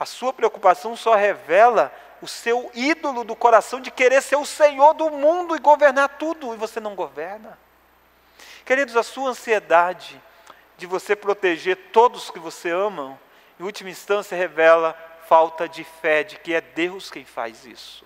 [0.00, 1.92] a sua preocupação só revela
[2.22, 6.54] o seu ídolo do coração de querer ser o Senhor do mundo e governar tudo,
[6.54, 7.58] e você não governa.
[8.64, 10.22] Queridos, a sua ansiedade
[10.78, 13.18] de você proteger todos que você ama,
[13.58, 14.96] em última instância revela
[15.28, 18.04] falta de fé de que é Deus quem faz isso.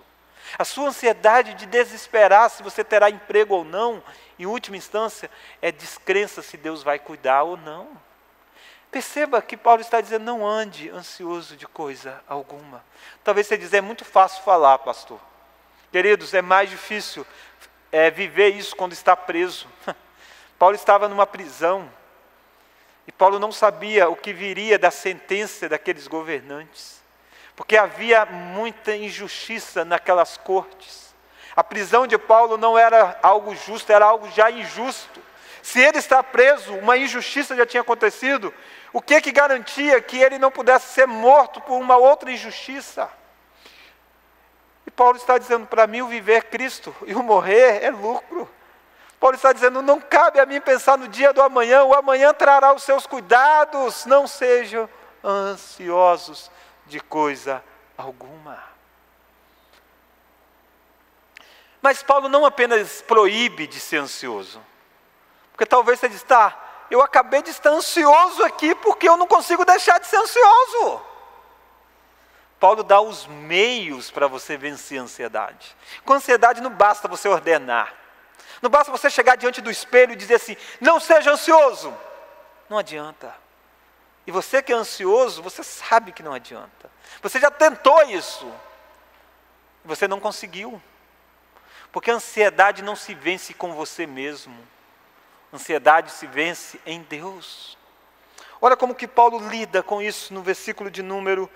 [0.57, 4.01] A sua ansiedade de desesperar se você terá emprego ou não,
[4.39, 5.29] em última instância,
[5.61, 7.89] é descrença se Deus vai cuidar ou não.
[8.91, 12.83] Perceba que Paulo está dizendo: não ande ansioso de coisa alguma.
[13.23, 15.19] Talvez você dizer, é muito fácil falar, pastor.
[15.91, 17.25] Queridos, é mais difícil
[17.91, 19.67] é, viver isso quando está preso.
[20.59, 21.89] Paulo estava numa prisão
[23.05, 26.97] e Paulo não sabia o que viria da sentença daqueles governantes
[27.57, 31.07] porque havia muita injustiça naquelas cortes,
[31.55, 35.19] A prisão de Paulo não era algo justo, era algo já injusto.
[35.67, 38.53] Se ele está preso, uma injustiça já tinha acontecido.
[38.93, 43.11] O que que garantia que ele não pudesse ser morto por uma outra injustiça?
[44.85, 48.49] E Paulo está dizendo para mim: o viver é Cristo e o morrer é lucro.
[49.19, 52.73] Paulo está dizendo: não cabe a mim pensar no dia do amanhã, o amanhã trará
[52.73, 54.89] os seus cuidados, não sejam
[55.21, 56.49] ansiosos
[56.85, 57.61] de coisa
[57.97, 58.63] alguma.
[61.81, 64.65] Mas Paulo não apenas proíbe de ser ansioso,
[65.57, 66.55] porque talvez você diz, tá,
[66.91, 71.01] eu acabei de estar ansioso aqui porque eu não consigo deixar de ser ansioso.
[72.59, 75.75] Paulo dá os meios para você vencer a ansiedade.
[76.05, 77.91] Com ansiedade não basta você ordenar.
[78.61, 81.91] Não basta você chegar diante do espelho e dizer assim: não seja ansioso.
[82.69, 83.35] Não adianta.
[84.27, 86.91] E você que é ansioso, você sabe que não adianta.
[87.23, 88.47] Você já tentou isso.
[89.83, 90.79] Você não conseguiu.
[91.91, 94.76] Porque a ansiedade não se vence com você mesmo.
[95.53, 97.77] Ansiedade se vence em Deus.
[98.59, 101.49] Olha como que Paulo lida com isso no versículo de número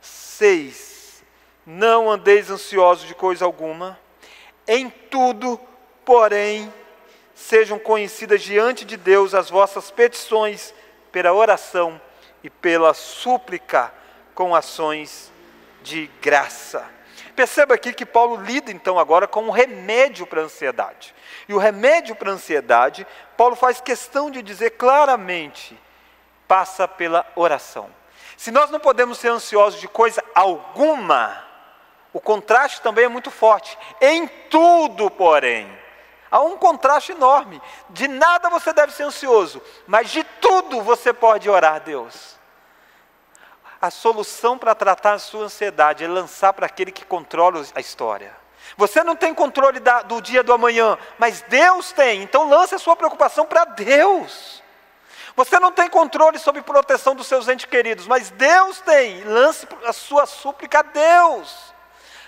[0.00, 1.24] 6.
[1.66, 3.98] Não andeis ansiosos de coisa alguma,
[4.66, 5.60] em tudo
[6.04, 6.72] porém,
[7.34, 10.72] sejam conhecidas diante de Deus as vossas petições
[11.10, 12.00] pela oração
[12.44, 13.92] e pela súplica
[14.34, 15.32] com ações
[15.82, 16.88] de graça.
[17.34, 21.14] Perceba aqui que Paulo lida então agora com um remédio para a ansiedade.
[21.48, 25.78] E o remédio para a ansiedade, Paulo faz questão de dizer claramente:
[26.48, 27.88] passa pela oração.
[28.36, 31.44] Se nós não podemos ser ansiosos de coisa alguma,
[32.12, 33.78] o contraste também é muito forte.
[34.00, 35.70] Em tudo, porém,
[36.30, 37.62] Há um contraste enorme.
[37.90, 42.36] De nada você deve ser ansioso, mas de tudo você pode orar a Deus.
[43.80, 48.34] A solução para tratar a sua ansiedade é lançar para aquele que controla a história.
[48.76, 52.22] Você não tem controle da, do dia do amanhã, mas Deus tem.
[52.22, 54.62] Então lance a sua preocupação para Deus.
[55.36, 59.22] Você não tem controle sobre proteção dos seus entes queridos, mas Deus tem.
[59.24, 61.74] Lance a sua súplica a Deus.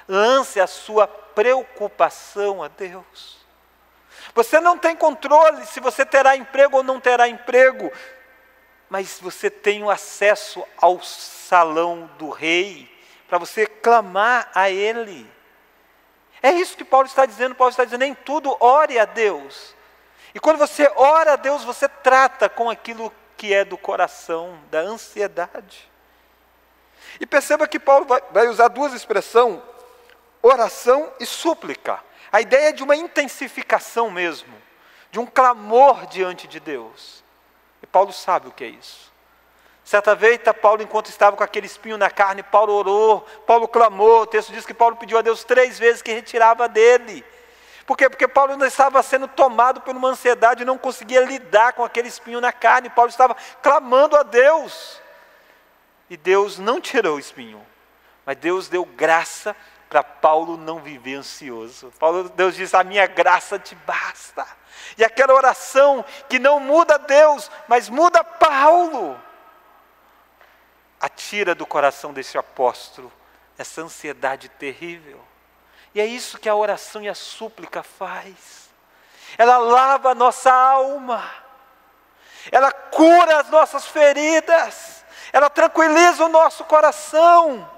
[0.07, 3.39] Lance a sua preocupação a Deus.
[4.35, 7.91] Você não tem controle se você terá emprego ou não terá emprego,
[8.89, 12.89] mas você tem o acesso ao salão do rei
[13.27, 15.31] para você clamar a ele.
[16.43, 17.55] É isso que Paulo está dizendo.
[17.55, 19.75] Paulo está dizendo: em tudo ore a Deus.
[20.35, 24.81] E quando você ora a Deus, você trata com aquilo que é do coração, da
[24.81, 25.91] ansiedade.
[27.21, 29.61] E perceba que Paulo vai, vai usar duas expressões:
[30.43, 32.01] oração e súplica.
[32.31, 34.55] A ideia é de uma intensificação mesmo,
[35.11, 37.25] de um clamor diante de Deus.
[37.83, 39.11] E Paulo sabe o que é isso.
[39.89, 44.21] Certa vez, Paulo, enquanto estava com aquele espinho na carne, Paulo orou, Paulo clamou.
[44.21, 47.25] O texto diz que Paulo pediu a Deus três vezes que retirava dele.
[47.87, 48.07] Por quê?
[48.11, 52.07] Porque Paulo ainda estava sendo tomado por uma ansiedade e não conseguia lidar com aquele
[52.07, 52.91] espinho na carne.
[52.91, 55.01] Paulo estava clamando a Deus.
[56.11, 57.67] E Deus não tirou o espinho,
[58.27, 59.57] mas Deus deu graça
[59.89, 61.91] para Paulo não viver ansioso.
[61.99, 64.47] Paulo, Deus diz: A minha graça te basta.
[64.99, 69.19] E aquela oração que não muda Deus, mas muda Paulo,
[71.01, 73.13] atira do coração desse apóstolo
[73.57, 75.21] essa ansiedade terrível.
[75.95, 78.71] E é isso que a oração e a súplica faz.
[79.37, 81.29] Ela lava a nossa alma.
[82.53, 85.05] Ela cura as nossas feridas.
[85.33, 87.69] Ela tranquiliza o nosso coração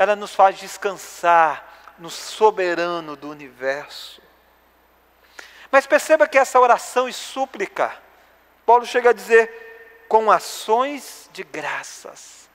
[0.00, 1.62] ela nos faz descansar
[1.98, 4.22] no soberano do universo.
[5.70, 7.94] Mas perceba que essa oração e súplica,
[8.64, 9.69] Paulo chega a dizer,
[10.10, 12.50] com ações de graças.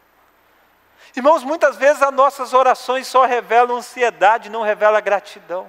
[1.16, 5.66] Irmãos, muitas vezes as nossas orações só revelam ansiedade, não revelam gratidão.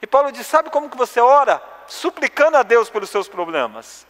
[0.00, 1.62] E Paulo diz: sabe como que você ora?
[1.86, 4.08] Suplicando a Deus pelos seus problemas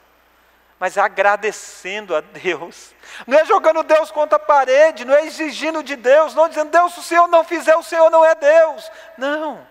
[0.79, 2.95] mas agradecendo a Deus.
[3.27, 6.95] Não é jogando Deus contra a parede, não é exigindo de Deus, não dizendo, Deus,
[6.95, 8.91] se o Senhor não fizer, o Senhor não é Deus.
[9.19, 9.67] Não.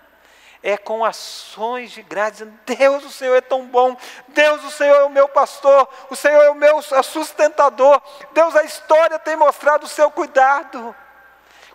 [0.62, 3.96] É com ações de graça, Deus, o Senhor é tão bom,
[4.28, 8.02] Deus, o Senhor é o meu pastor, o Senhor é o meu sustentador,
[8.34, 10.94] Deus, a história tem mostrado o seu cuidado.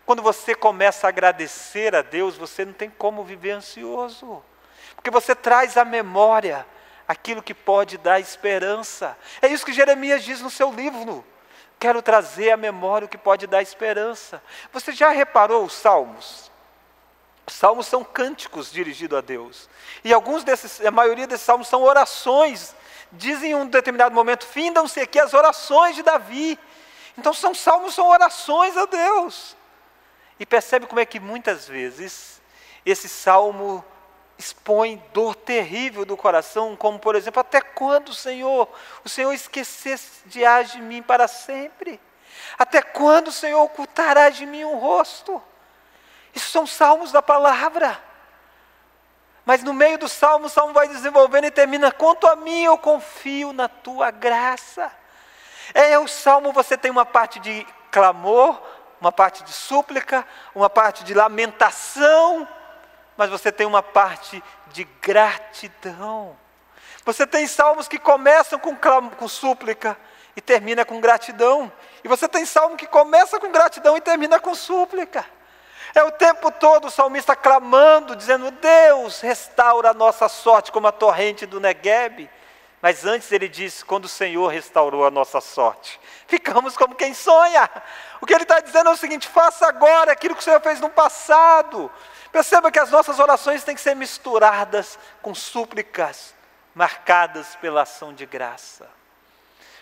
[0.05, 4.45] Quando você começa a agradecer a Deus, você não tem como viver ansioso,
[4.95, 6.67] porque você traz a memória
[7.09, 9.17] aquilo que pode dar esperança.
[9.41, 11.25] É isso que Jeremias diz no seu livro.
[11.79, 14.43] Quero trazer à memória o que pode dar esperança.
[14.73, 16.51] Você já reparou os salmos?
[17.47, 19.69] Os salmos são cânticos dirigidos a Deus.
[20.03, 22.75] E alguns desses, a maioria desses salmos são orações.
[23.13, 26.59] Dizem em um determinado momento, findam-se aqui as orações de Davi.
[27.19, 29.57] Então são salmos, são orações a Deus.
[30.41, 32.41] E percebe como é que muitas vezes
[32.85, 33.85] Esse salmo
[34.37, 38.69] expõe dor terrível do coração, como por exemplo, até quando, Senhor,
[39.05, 40.41] o Senhor esquecesse de
[40.73, 42.01] de mim para sempre?
[42.59, 45.43] Até quando, Senhor, ocultará de mim o rosto?
[46.35, 48.03] Isso são salmos da palavra.
[49.45, 52.79] Mas no meio do salmo, o salmo vai desenvolvendo e termina: quanto a mim, eu
[52.79, 54.91] confio na tua graça.
[55.73, 58.61] É o salmo, você tem uma parte de clamor,
[59.01, 62.47] uma parte de súplica, uma parte de lamentação,
[63.17, 66.37] mas você tem uma parte de gratidão.
[67.05, 69.97] Você tem salmos que começam com, com súplica
[70.35, 71.71] e termina com gratidão.
[72.03, 75.25] E você tem salmo que começa com gratidão e termina com súplica.
[75.95, 80.93] É o tempo todo o salmista clamando, dizendo: Deus, restaura a nossa sorte como a
[80.93, 82.29] torrente do Negueb.
[82.83, 87.71] Mas antes ele disse: quando o Senhor restaurou a nossa sorte, ficamos como quem sonha.
[88.21, 90.81] O que ele está dizendo é o seguinte: faça agora aquilo que o Senhor fez
[90.81, 91.91] no passado.
[92.33, 96.35] Perceba que as nossas orações têm que ser misturadas com súplicas,
[96.75, 98.89] marcadas pela ação de graça.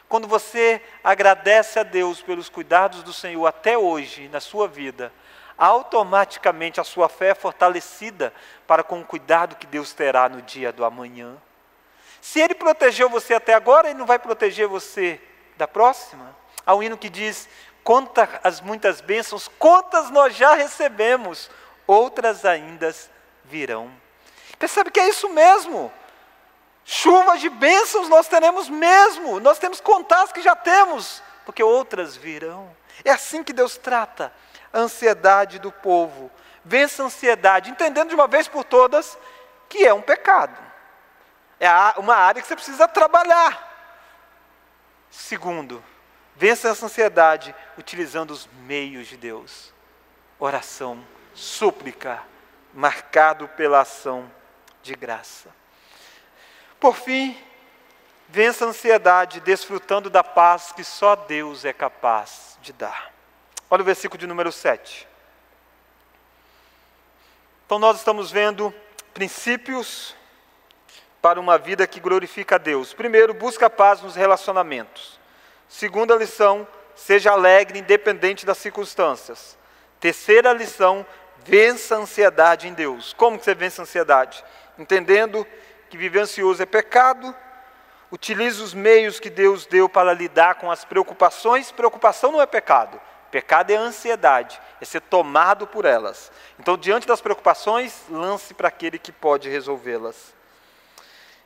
[0.06, 5.10] Quando você agradece a Deus pelos cuidados do Senhor até hoje na sua vida,
[5.56, 8.32] automaticamente a sua fé é fortalecida
[8.66, 11.36] para com o cuidado que Deus terá no dia do amanhã.
[12.20, 15.20] Se Ele protegeu você até agora, Ele não vai proteger você
[15.56, 16.36] da próxima?
[16.64, 17.48] Há um hino que diz:
[17.84, 21.50] Conta as muitas bênçãos, quantas nós já recebemos,
[21.86, 22.94] outras ainda
[23.44, 23.90] virão.
[24.58, 25.92] Percebe que é isso mesmo.
[26.84, 31.62] Chuvas de bênçãos nós teremos mesmo, nós temos que contar as que já temos, porque
[31.62, 32.74] outras virão.
[33.04, 34.32] É assim que Deus trata
[34.74, 36.30] ansiedade do povo.
[36.64, 39.18] Vença a ansiedade, entendendo de uma vez por todas
[39.68, 40.56] que é um pecado.
[41.58, 41.68] É
[41.98, 43.70] uma área que você precisa trabalhar.
[45.10, 45.82] Segundo,
[46.34, 49.72] vença essa ansiedade utilizando os meios de Deus.
[50.38, 51.04] Oração,
[51.34, 52.22] súplica,
[52.74, 54.30] marcado pela ação
[54.82, 55.48] de graça.
[56.80, 57.38] Por fim,
[58.28, 63.11] vença a ansiedade desfrutando da paz que só Deus é capaz de dar.
[63.72, 65.08] Olha o versículo de número 7.
[67.64, 68.70] Então, nós estamos vendo
[69.14, 70.14] princípios
[71.22, 72.92] para uma vida que glorifica a Deus.
[72.92, 75.18] Primeiro, busca paz nos relacionamentos.
[75.70, 79.56] Segunda lição, seja alegre independente das circunstâncias.
[79.98, 81.06] Terceira lição,
[81.42, 83.14] vença a ansiedade em Deus.
[83.14, 84.44] Como que você vence a ansiedade?
[84.78, 85.46] Entendendo
[85.88, 87.34] que viver ansioso é pecado,
[88.10, 91.72] utilize os meios que Deus deu para lidar com as preocupações.
[91.72, 93.00] Preocupação não é pecado.
[93.32, 96.30] Pecado é ansiedade, é ser tomado por elas.
[96.60, 100.34] Então, diante das preocupações, lance para aquele que pode resolvê-las.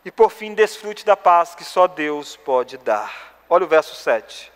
[0.05, 3.39] E por fim, desfrute da paz que só Deus pode dar.
[3.49, 4.53] Olha o verso 7.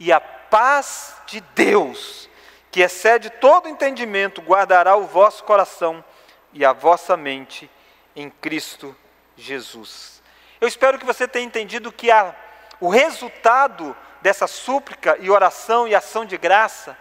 [0.00, 2.28] E a paz de Deus,
[2.72, 6.04] que excede todo entendimento, guardará o vosso coração
[6.52, 7.70] e a vossa mente
[8.16, 8.96] em Cristo
[9.36, 10.20] Jesus.
[10.60, 12.34] Eu espero que você tenha entendido que a,
[12.80, 16.96] o resultado dessa súplica e oração e ação de graça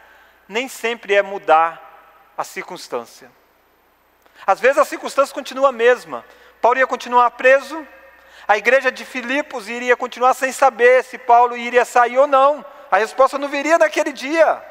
[0.47, 3.31] nem sempre é mudar a circunstância.
[4.45, 6.25] Às vezes a circunstância continua a mesma.
[6.61, 7.85] Paulo ia continuar preso,
[8.47, 12.65] a igreja de Filipos iria continuar sem saber se Paulo iria sair ou não.
[12.89, 14.65] A resposta não viria naquele dia.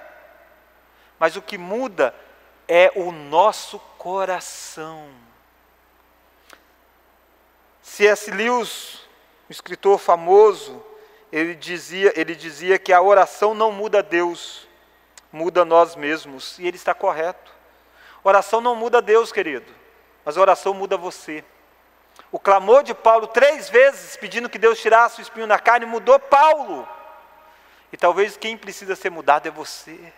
[1.18, 2.14] Mas o que muda
[2.66, 5.08] é o nosso coração.
[7.82, 8.30] C.S.
[8.30, 9.00] Lewis,
[9.48, 10.84] um escritor famoso,
[11.32, 14.66] ele dizia, ele dizia que a oração não muda Deus,
[15.32, 16.58] muda nós mesmos.
[16.58, 17.52] E ele está correto.
[18.24, 19.72] Oração não muda Deus, querido,
[20.24, 21.44] mas a oração muda você.
[22.32, 26.18] O clamor de Paulo três vezes pedindo que Deus tirasse o espinho na carne mudou
[26.18, 26.86] Paulo.
[27.92, 30.12] E talvez quem precisa ser mudado é você.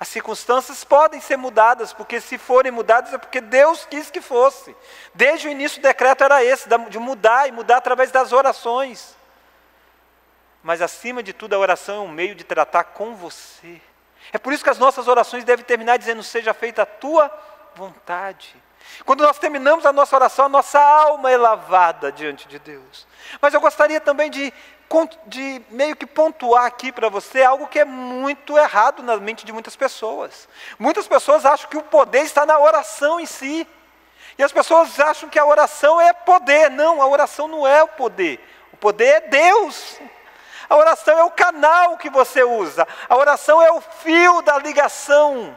[0.00, 4.74] As circunstâncias podem ser mudadas, porque se forem mudadas é porque Deus quis que fosse.
[5.12, 9.17] Desde o início o decreto era esse, de mudar e mudar através das orações.
[10.62, 13.80] Mas acima de tudo, a oração é um meio de tratar com você.
[14.32, 17.30] É por isso que as nossas orações devem terminar dizendo: Seja feita a tua
[17.74, 18.54] vontade.
[19.04, 23.06] Quando nós terminamos a nossa oração, a nossa alma é lavada diante de Deus.
[23.40, 24.52] Mas eu gostaria também de,
[25.26, 29.52] de meio que pontuar aqui para você algo que é muito errado na mente de
[29.52, 30.48] muitas pessoas.
[30.78, 33.66] Muitas pessoas acham que o poder está na oração em si.
[34.36, 36.70] E as pessoas acham que a oração é poder.
[36.70, 38.40] Não, a oração não é o poder.
[38.72, 40.00] O poder é Deus.
[40.68, 42.86] A oração é o canal que você usa.
[43.08, 45.56] A oração é o fio da ligação.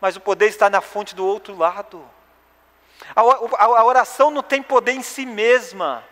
[0.00, 2.02] Mas o poder está na fonte do outro lado.
[3.14, 6.04] A oração não tem poder em si mesma.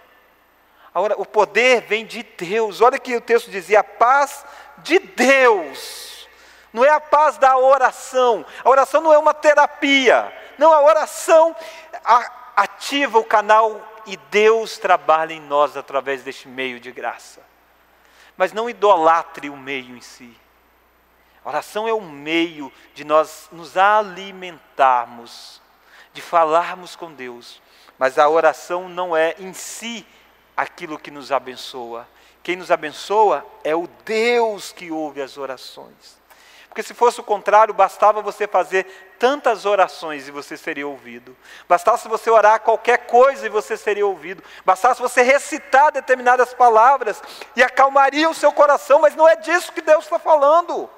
[1.17, 2.81] O poder vem de Deus.
[2.81, 4.45] Olha que o texto dizia: a paz
[4.79, 6.29] de Deus.
[6.73, 8.45] Não é a paz da oração.
[8.65, 10.33] A oração não é uma terapia.
[10.59, 11.57] Não, a oração
[12.57, 17.52] ativa o canal e Deus trabalha em nós através deste meio de graça.
[18.37, 20.35] Mas não idolatre o meio em si.
[21.45, 25.61] A oração é um meio de nós nos alimentarmos,
[26.13, 27.61] de falarmos com Deus.
[27.99, 30.07] Mas a oração não é em si
[30.57, 32.09] aquilo que nos abençoa.
[32.43, 36.22] Quem nos abençoa é o Deus que ouve as orações.
[36.73, 41.37] Porque se fosse o contrário, bastava você fazer tantas orações e você seria ouvido.
[41.69, 44.43] Bastasse você orar qualquer coisa e você seria ouvido.
[44.65, 47.23] Bastasse você recitar determinadas palavras
[47.55, 50.89] e acalmaria o seu coração, mas não é disso que Deus está falando.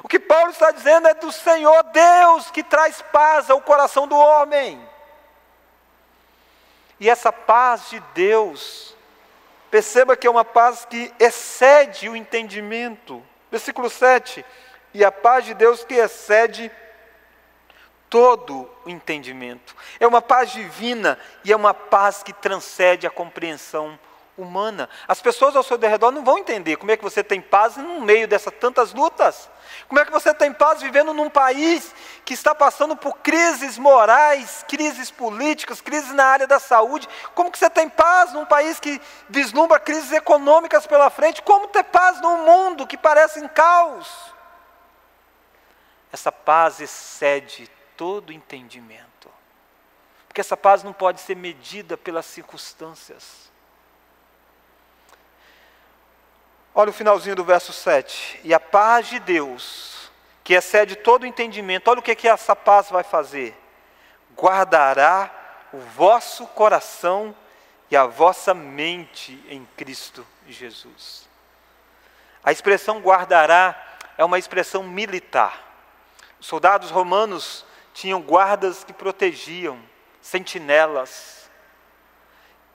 [0.00, 4.16] O que Paulo está dizendo é do Senhor Deus que traz paz ao coração do
[4.16, 4.80] homem.
[7.00, 8.94] E essa paz de Deus,
[9.72, 13.20] perceba que é uma paz que excede o entendimento.
[13.50, 14.44] Versículo 7
[14.96, 16.72] e a paz de Deus que excede
[18.08, 19.76] todo o entendimento.
[20.00, 23.98] É uma paz divina e é uma paz que transcende a compreensão
[24.38, 24.88] humana.
[25.06, 28.00] As pessoas ao seu redor não vão entender como é que você tem paz no
[28.00, 29.50] meio dessas tantas lutas.
[29.86, 31.94] Como é que você tem paz vivendo num país
[32.24, 37.06] que está passando por crises morais, crises políticas, crises na área da saúde?
[37.34, 41.42] Como que você tem paz num país que vislumbra crises econômicas pela frente?
[41.42, 44.35] Como ter paz num mundo que parece em caos?
[46.16, 49.30] Essa paz excede todo entendimento.
[50.26, 53.50] Porque essa paz não pode ser medida pelas circunstâncias.
[56.74, 58.40] Olha o finalzinho do verso 7.
[58.44, 60.10] E a paz de Deus,
[60.42, 63.54] que excede todo entendimento, olha o que, que essa paz vai fazer:
[64.34, 65.30] guardará
[65.70, 67.36] o vosso coração
[67.90, 71.28] e a vossa mente em Cristo Jesus.
[72.42, 73.74] A expressão guardará
[74.16, 75.65] é uma expressão militar.
[76.40, 77.64] Os soldados romanos
[77.94, 79.78] tinham guardas que protegiam,
[80.20, 81.50] sentinelas.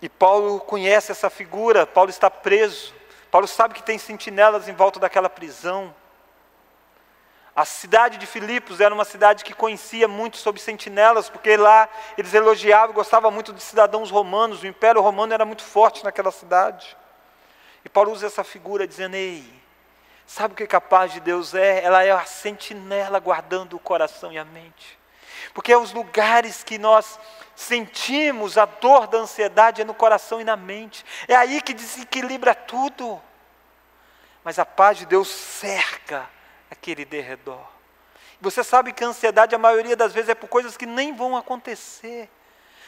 [0.01, 2.93] E Paulo conhece essa figura, Paulo está preso.
[3.29, 5.93] Paulo sabe que tem sentinelas em volta daquela prisão.
[7.55, 11.87] A cidade de Filipos era uma cidade que conhecia muito sobre sentinelas, porque lá
[12.17, 16.97] eles elogiavam, gostavam muito de cidadãos romanos, o Império Romano era muito forte naquela cidade.
[17.83, 19.60] E Paulo usa essa figura dizendo: Ei,
[20.33, 21.83] Sabe o que a paz de Deus é?
[21.83, 24.97] Ela é a sentinela guardando o coração e a mente.
[25.53, 27.19] Porque é os lugares que nós
[27.53, 31.05] sentimos a dor da ansiedade é no coração e na mente.
[31.27, 33.21] É aí que desequilibra tudo.
[34.41, 36.29] Mas a paz de Deus cerca
[36.69, 37.67] aquele derredor.
[38.39, 41.35] Você sabe que a ansiedade, a maioria das vezes, é por coisas que nem vão
[41.35, 42.29] acontecer.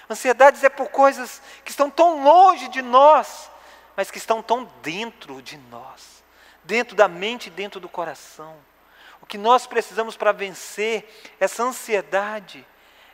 [0.10, 3.52] Ansiedades é por coisas que estão tão longe de nós,
[3.98, 6.13] mas que estão tão dentro de nós
[6.64, 8.56] dentro da mente e dentro do coração.
[9.22, 11.08] O que nós precisamos para vencer
[11.40, 12.66] essa ansiedade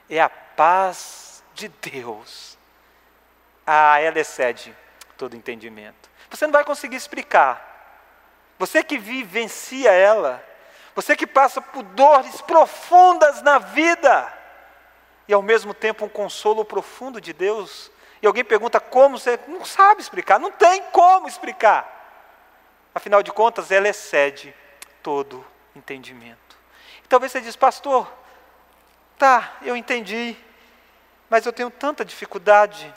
[0.09, 2.57] é a paz de Deus.
[3.65, 4.75] Ah, ela excede
[5.17, 6.09] todo entendimento.
[6.29, 7.67] Você não vai conseguir explicar.
[8.57, 10.43] Você que vivencia ela,
[10.95, 14.33] você que passa por dores profundas na vida,
[15.27, 17.91] e ao mesmo tempo um consolo profundo de Deus,
[18.21, 21.98] e alguém pergunta como, você não sabe explicar, não tem como explicar.
[22.93, 24.53] Afinal de contas, ela excede
[25.03, 26.57] todo entendimento.
[27.03, 28.11] E talvez você diz, pastor,
[29.17, 30.35] tá, eu entendi,
[31.29, 32.93] mas eu tenho tanta dificuldade,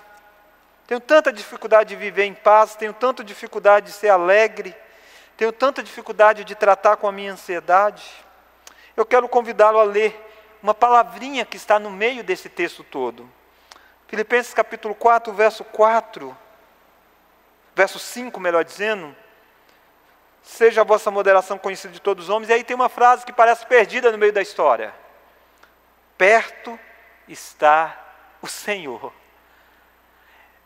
[0.86, 4.74] tenho tanta dificuldade de viver em paz, tenho tanta dificuldade de ser alegre,
[5.36, 8.05] tenho tanta dificuldade de tratar com a minha ansiedade.
[8.97, 10.18] Eu quero convidá-lo a ler
[10.62, 13.28] uma palavrinha que está no meio desse texto todo.
[14.07, 16.36] Filipenses capítulo 4, verso 4,
[17.74, 19.16] verso 5, melhor dizendo,
[20.43, 22.51] seja a vossa moderação conhecida de todos os homens.
[22.51, 24.93] E aí tem uma frase que parece perdida no meio da história:
[26.18, 26.78] Perto
[27.28, 27.97] está
[28.40, 29.12] o Senhor.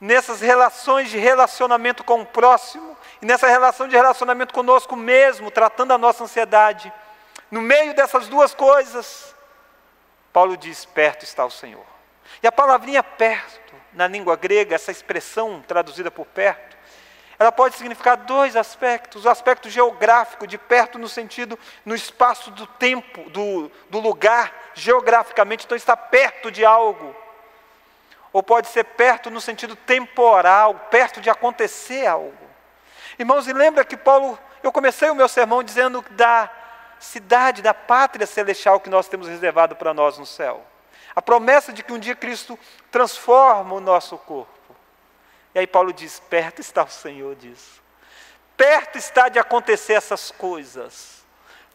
[0.00, 5.92] Nessas relações de relacionamento com o próximo, e nessa relação de relacionamento conosco mesmo, tratando
[5.92, 6.92] a nossa ansiedade,
[7.50, 9.34] no meio dessas duas coisas,
[10.32, 11.84] Paulo diz: Perto está o Senhor.
[12.42, 16.75] E a palavrinha perto, na língua grega, essa expressão traduzida por perto,
[17.38, 22.66] ela pode significar dois aspectos: o aspecto geográfico, de perto no sentido, no espaço do
[22.66, 27.14] tempo, do, do lugar, geograficamente, então está perto de algo.
[28.32, 32.46] Ou pode ser perto no sentido temporal, perto de acontecer algo.
[33.18, 36.50] Irmãos, e lembra que Paulo, eu comecei o meu sermão dizendo da
[36.98, 40.64] cidade, da pátria celestial que nós temos reservado para nós no céu.
[41.14, 42.58] A promessa de que um dia Cristo
[42.90, 44.55] transforma o nosso corpo.
[45.56, 47.82] E aí Paulo diz: perto está o Senhor disso.
[48.58, 51.24] Perto está de acontecer essas coisas.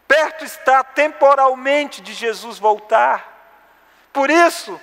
[0.08, 3.28] Perto está temporalmente de Jesus voltar.
[4.14, 4.80] Por isso,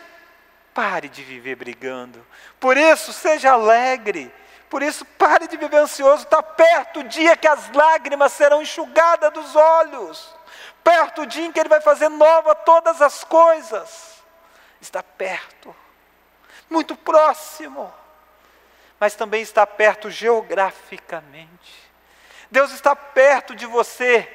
[0.74, 2.26] pare de viver brigando.
[2.58, 4.34] Por isso, seja alegre.
[4.68, 6.24] Por isso, pare de viver ansioso.
[6.24, 10.34] Está perto o dia que as lágrimas serão enxugadas dos olhos.
[10.82, 14.24] Perto o dia em que Ele vai fazer nova todas as coisas.
[14.80, 15.72] Está perto.
[16.68, 17.94] Muito próximo.
[18.98, 21.88] Mas também está perto geograficamente.
[22.50, 24.28] Deus está perto de você,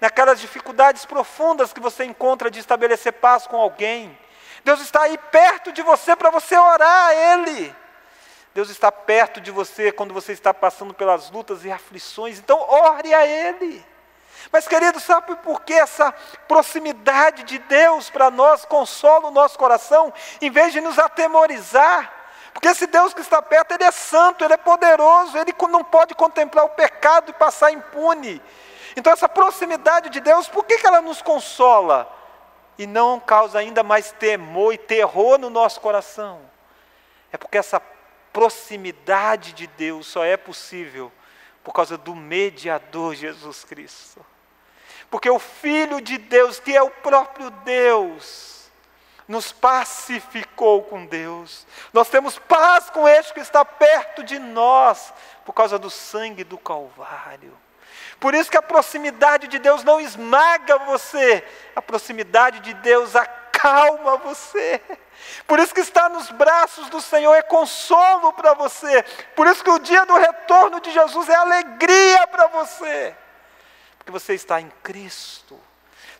[0.00, 4.16] naquelas dificuldades profundas que você encontra de estabelecer paz com alguém.
[4.64, 7.74] Deus está aí perto de você para você orar a Ele.
[8.54, 13.12] Deus está perto de você quando você está passando pelas lutas e aflições, então ore
[13.12, 13.84] a Ele.
[14.52, 16.12] Mas, querido, sabe por que essa
[16.46, 22.23] proximidade de Deus para nós consola o nosso coração, em vez de nos atemorizar?
[22.54, 26.14] Porque esse Deus que está perto, Ele é santo, Ele é poderoso, Ele não pode
[26.14, 28.40] contemplar o pecado e passar impune.
[28.96, 32.10] Então, essa proximidade de Deus, por que, que ela nos consola?
[32.78, 36.40] E não causa ainda mais temor e terror no nosso coração?
[37.32, 37.82] É porque essa
[38.32, 41.12] proximidade de Deus só é possível
[41.64, 44.24] por causa do mediador Jesus Cristo.
[45.10, 48.63] Porque o Filho de Deus, que é o próprio Deus,
[49.26, 51.66] nos pacificou com Deus.
[51.92, 55.12] Nós temos paz com este que está perto de nós,
[55.44, 57.56] por causa do sangue do Calvário.
[58.20, 61.44] Por isso que a proximidade de Deus não esmaga você,
[61.74, 64.80] a proximidade de Deus acalma você.
[65.46, 69.02] Por isso que estar nos braços do Senhor é consolo para você.
[69.34, 73.14] Por isso que o dia do retorno de Jesus é alegria para você.
[73.98, 75.58] Porque você está em Cristo.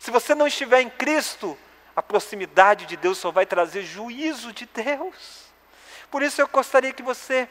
[0.01, 1.59] Se você não estiver em Cristo,
[1.95, 5.45] a proximidade de Deus só vai trazer juízo de Deus.
[6.11, 7.49] Por isso eu gostaria que você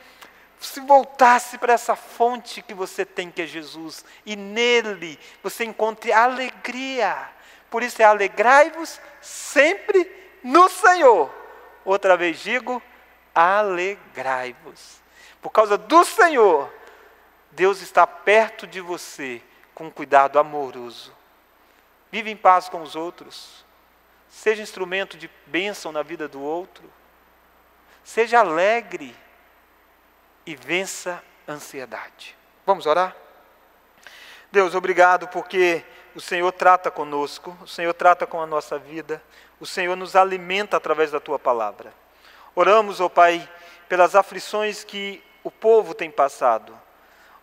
[0.60, 6.12] se voltasse para essa fonte que você tem, que é Jesus, e nele você encontre
[6.12, 7.30] alegria.
[7.70, 10.10] Por isso é alegrai-vos sempre
[10.44, 11.34] no Senhor.
[11.84, 12.82] Outra vez digo,
[13.36, 15.02] alegrai-vos.
[15.42, 16.72] Por causa do Senhor,
[17.52, 19.42] Deus está perto de você
[19.76, 21.14] com cuidado amoroso.
[22.12, 23.63] Vive em paz com os outros.
[24.34, 26.92] Seja instrumento de bênção na vida do outro.
[28.04, 29.16] Seja alegre
[30.44, 32.36] e vença a ansiedade.
[32.66, 33.16] Vamos orar?
[34.52, 39.22] Deus, obrigado porque o Senhor trata conosco, o Senhor trata com a nossa vida,
[39.60, 41.94] o Senhor nos alimenta através da tua palavra.
[42.56, 43.48] Oramos, ó oh Pai,
[43.88, 46.76] pelas aflições que o povo tem passado.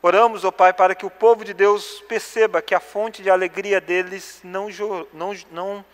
[0.02, 3.30] Oramos, ó oh Pai, para que o povo de Deus perceba que a fonte de
[3.30, 4.68] alegria deles não,
[5.12, 5.84] não, não,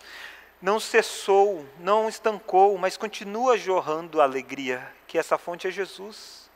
[0.67, 6.51] não cessou, não estancou, mas continua jorrando alegria, que essa fonte é Jesus.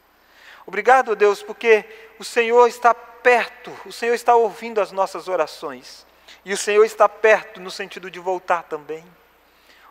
[0.66, 1.84] Obrigado, Deus, porque
[2.18, 6.04] o Senhor está perto, o Senhor está ouvindo as nossas orações.
[6.44, 9.04] E o Senhor está perto no sentido de voltar também.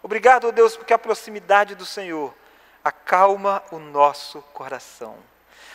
[0.03, 2.35] Obrigado, Deus, porque a proximidade do Senhor
[2.83, 5.15] acalma o nosso coração.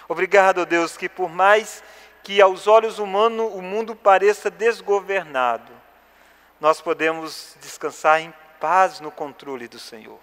[0.07, 1.83] Obrigado, Deus, que por mais
[2.23, 5.73] que aos olhos humanos o mundo pareça desgovernado,
[6.61, 10.19] nós podemos descansar em paz no controle do Senhor.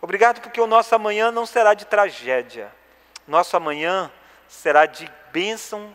[0.00, 2.72] Obrigado porque o nosso amanhã não será de tragédia.
[3.26, 4.10] Nosso amanhã
[4.48, 5.94] será de bênção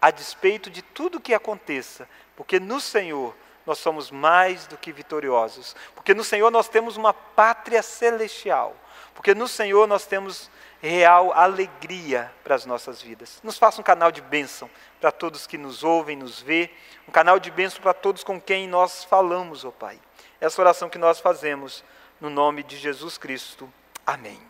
[0.00, 5.76] a despeito de tudo que aconteça, porque no Senhor nós somos mais do que vitoriosos,
[5.94, 8.74] porque no Senhor nós temos uma pátria celestial,
[9.14, 10.50] porque no Senhor nós temos
[10.80, 13.40] real alegria para as nossas vidas.
[13.42, 14.70] Nos faça um canal de bênção
[15.00, 16.70] para todos que nos ouvem, nos vê,
[17.06, 20.00] um canal de bênção para todos com quem nós falamos, ó oh Pai.
[20.40, 21.84] Essa oração que nós fazemos
[22.20, 23.70] no nome de Jesus Cristo.
[24.06, 24.49] Amém.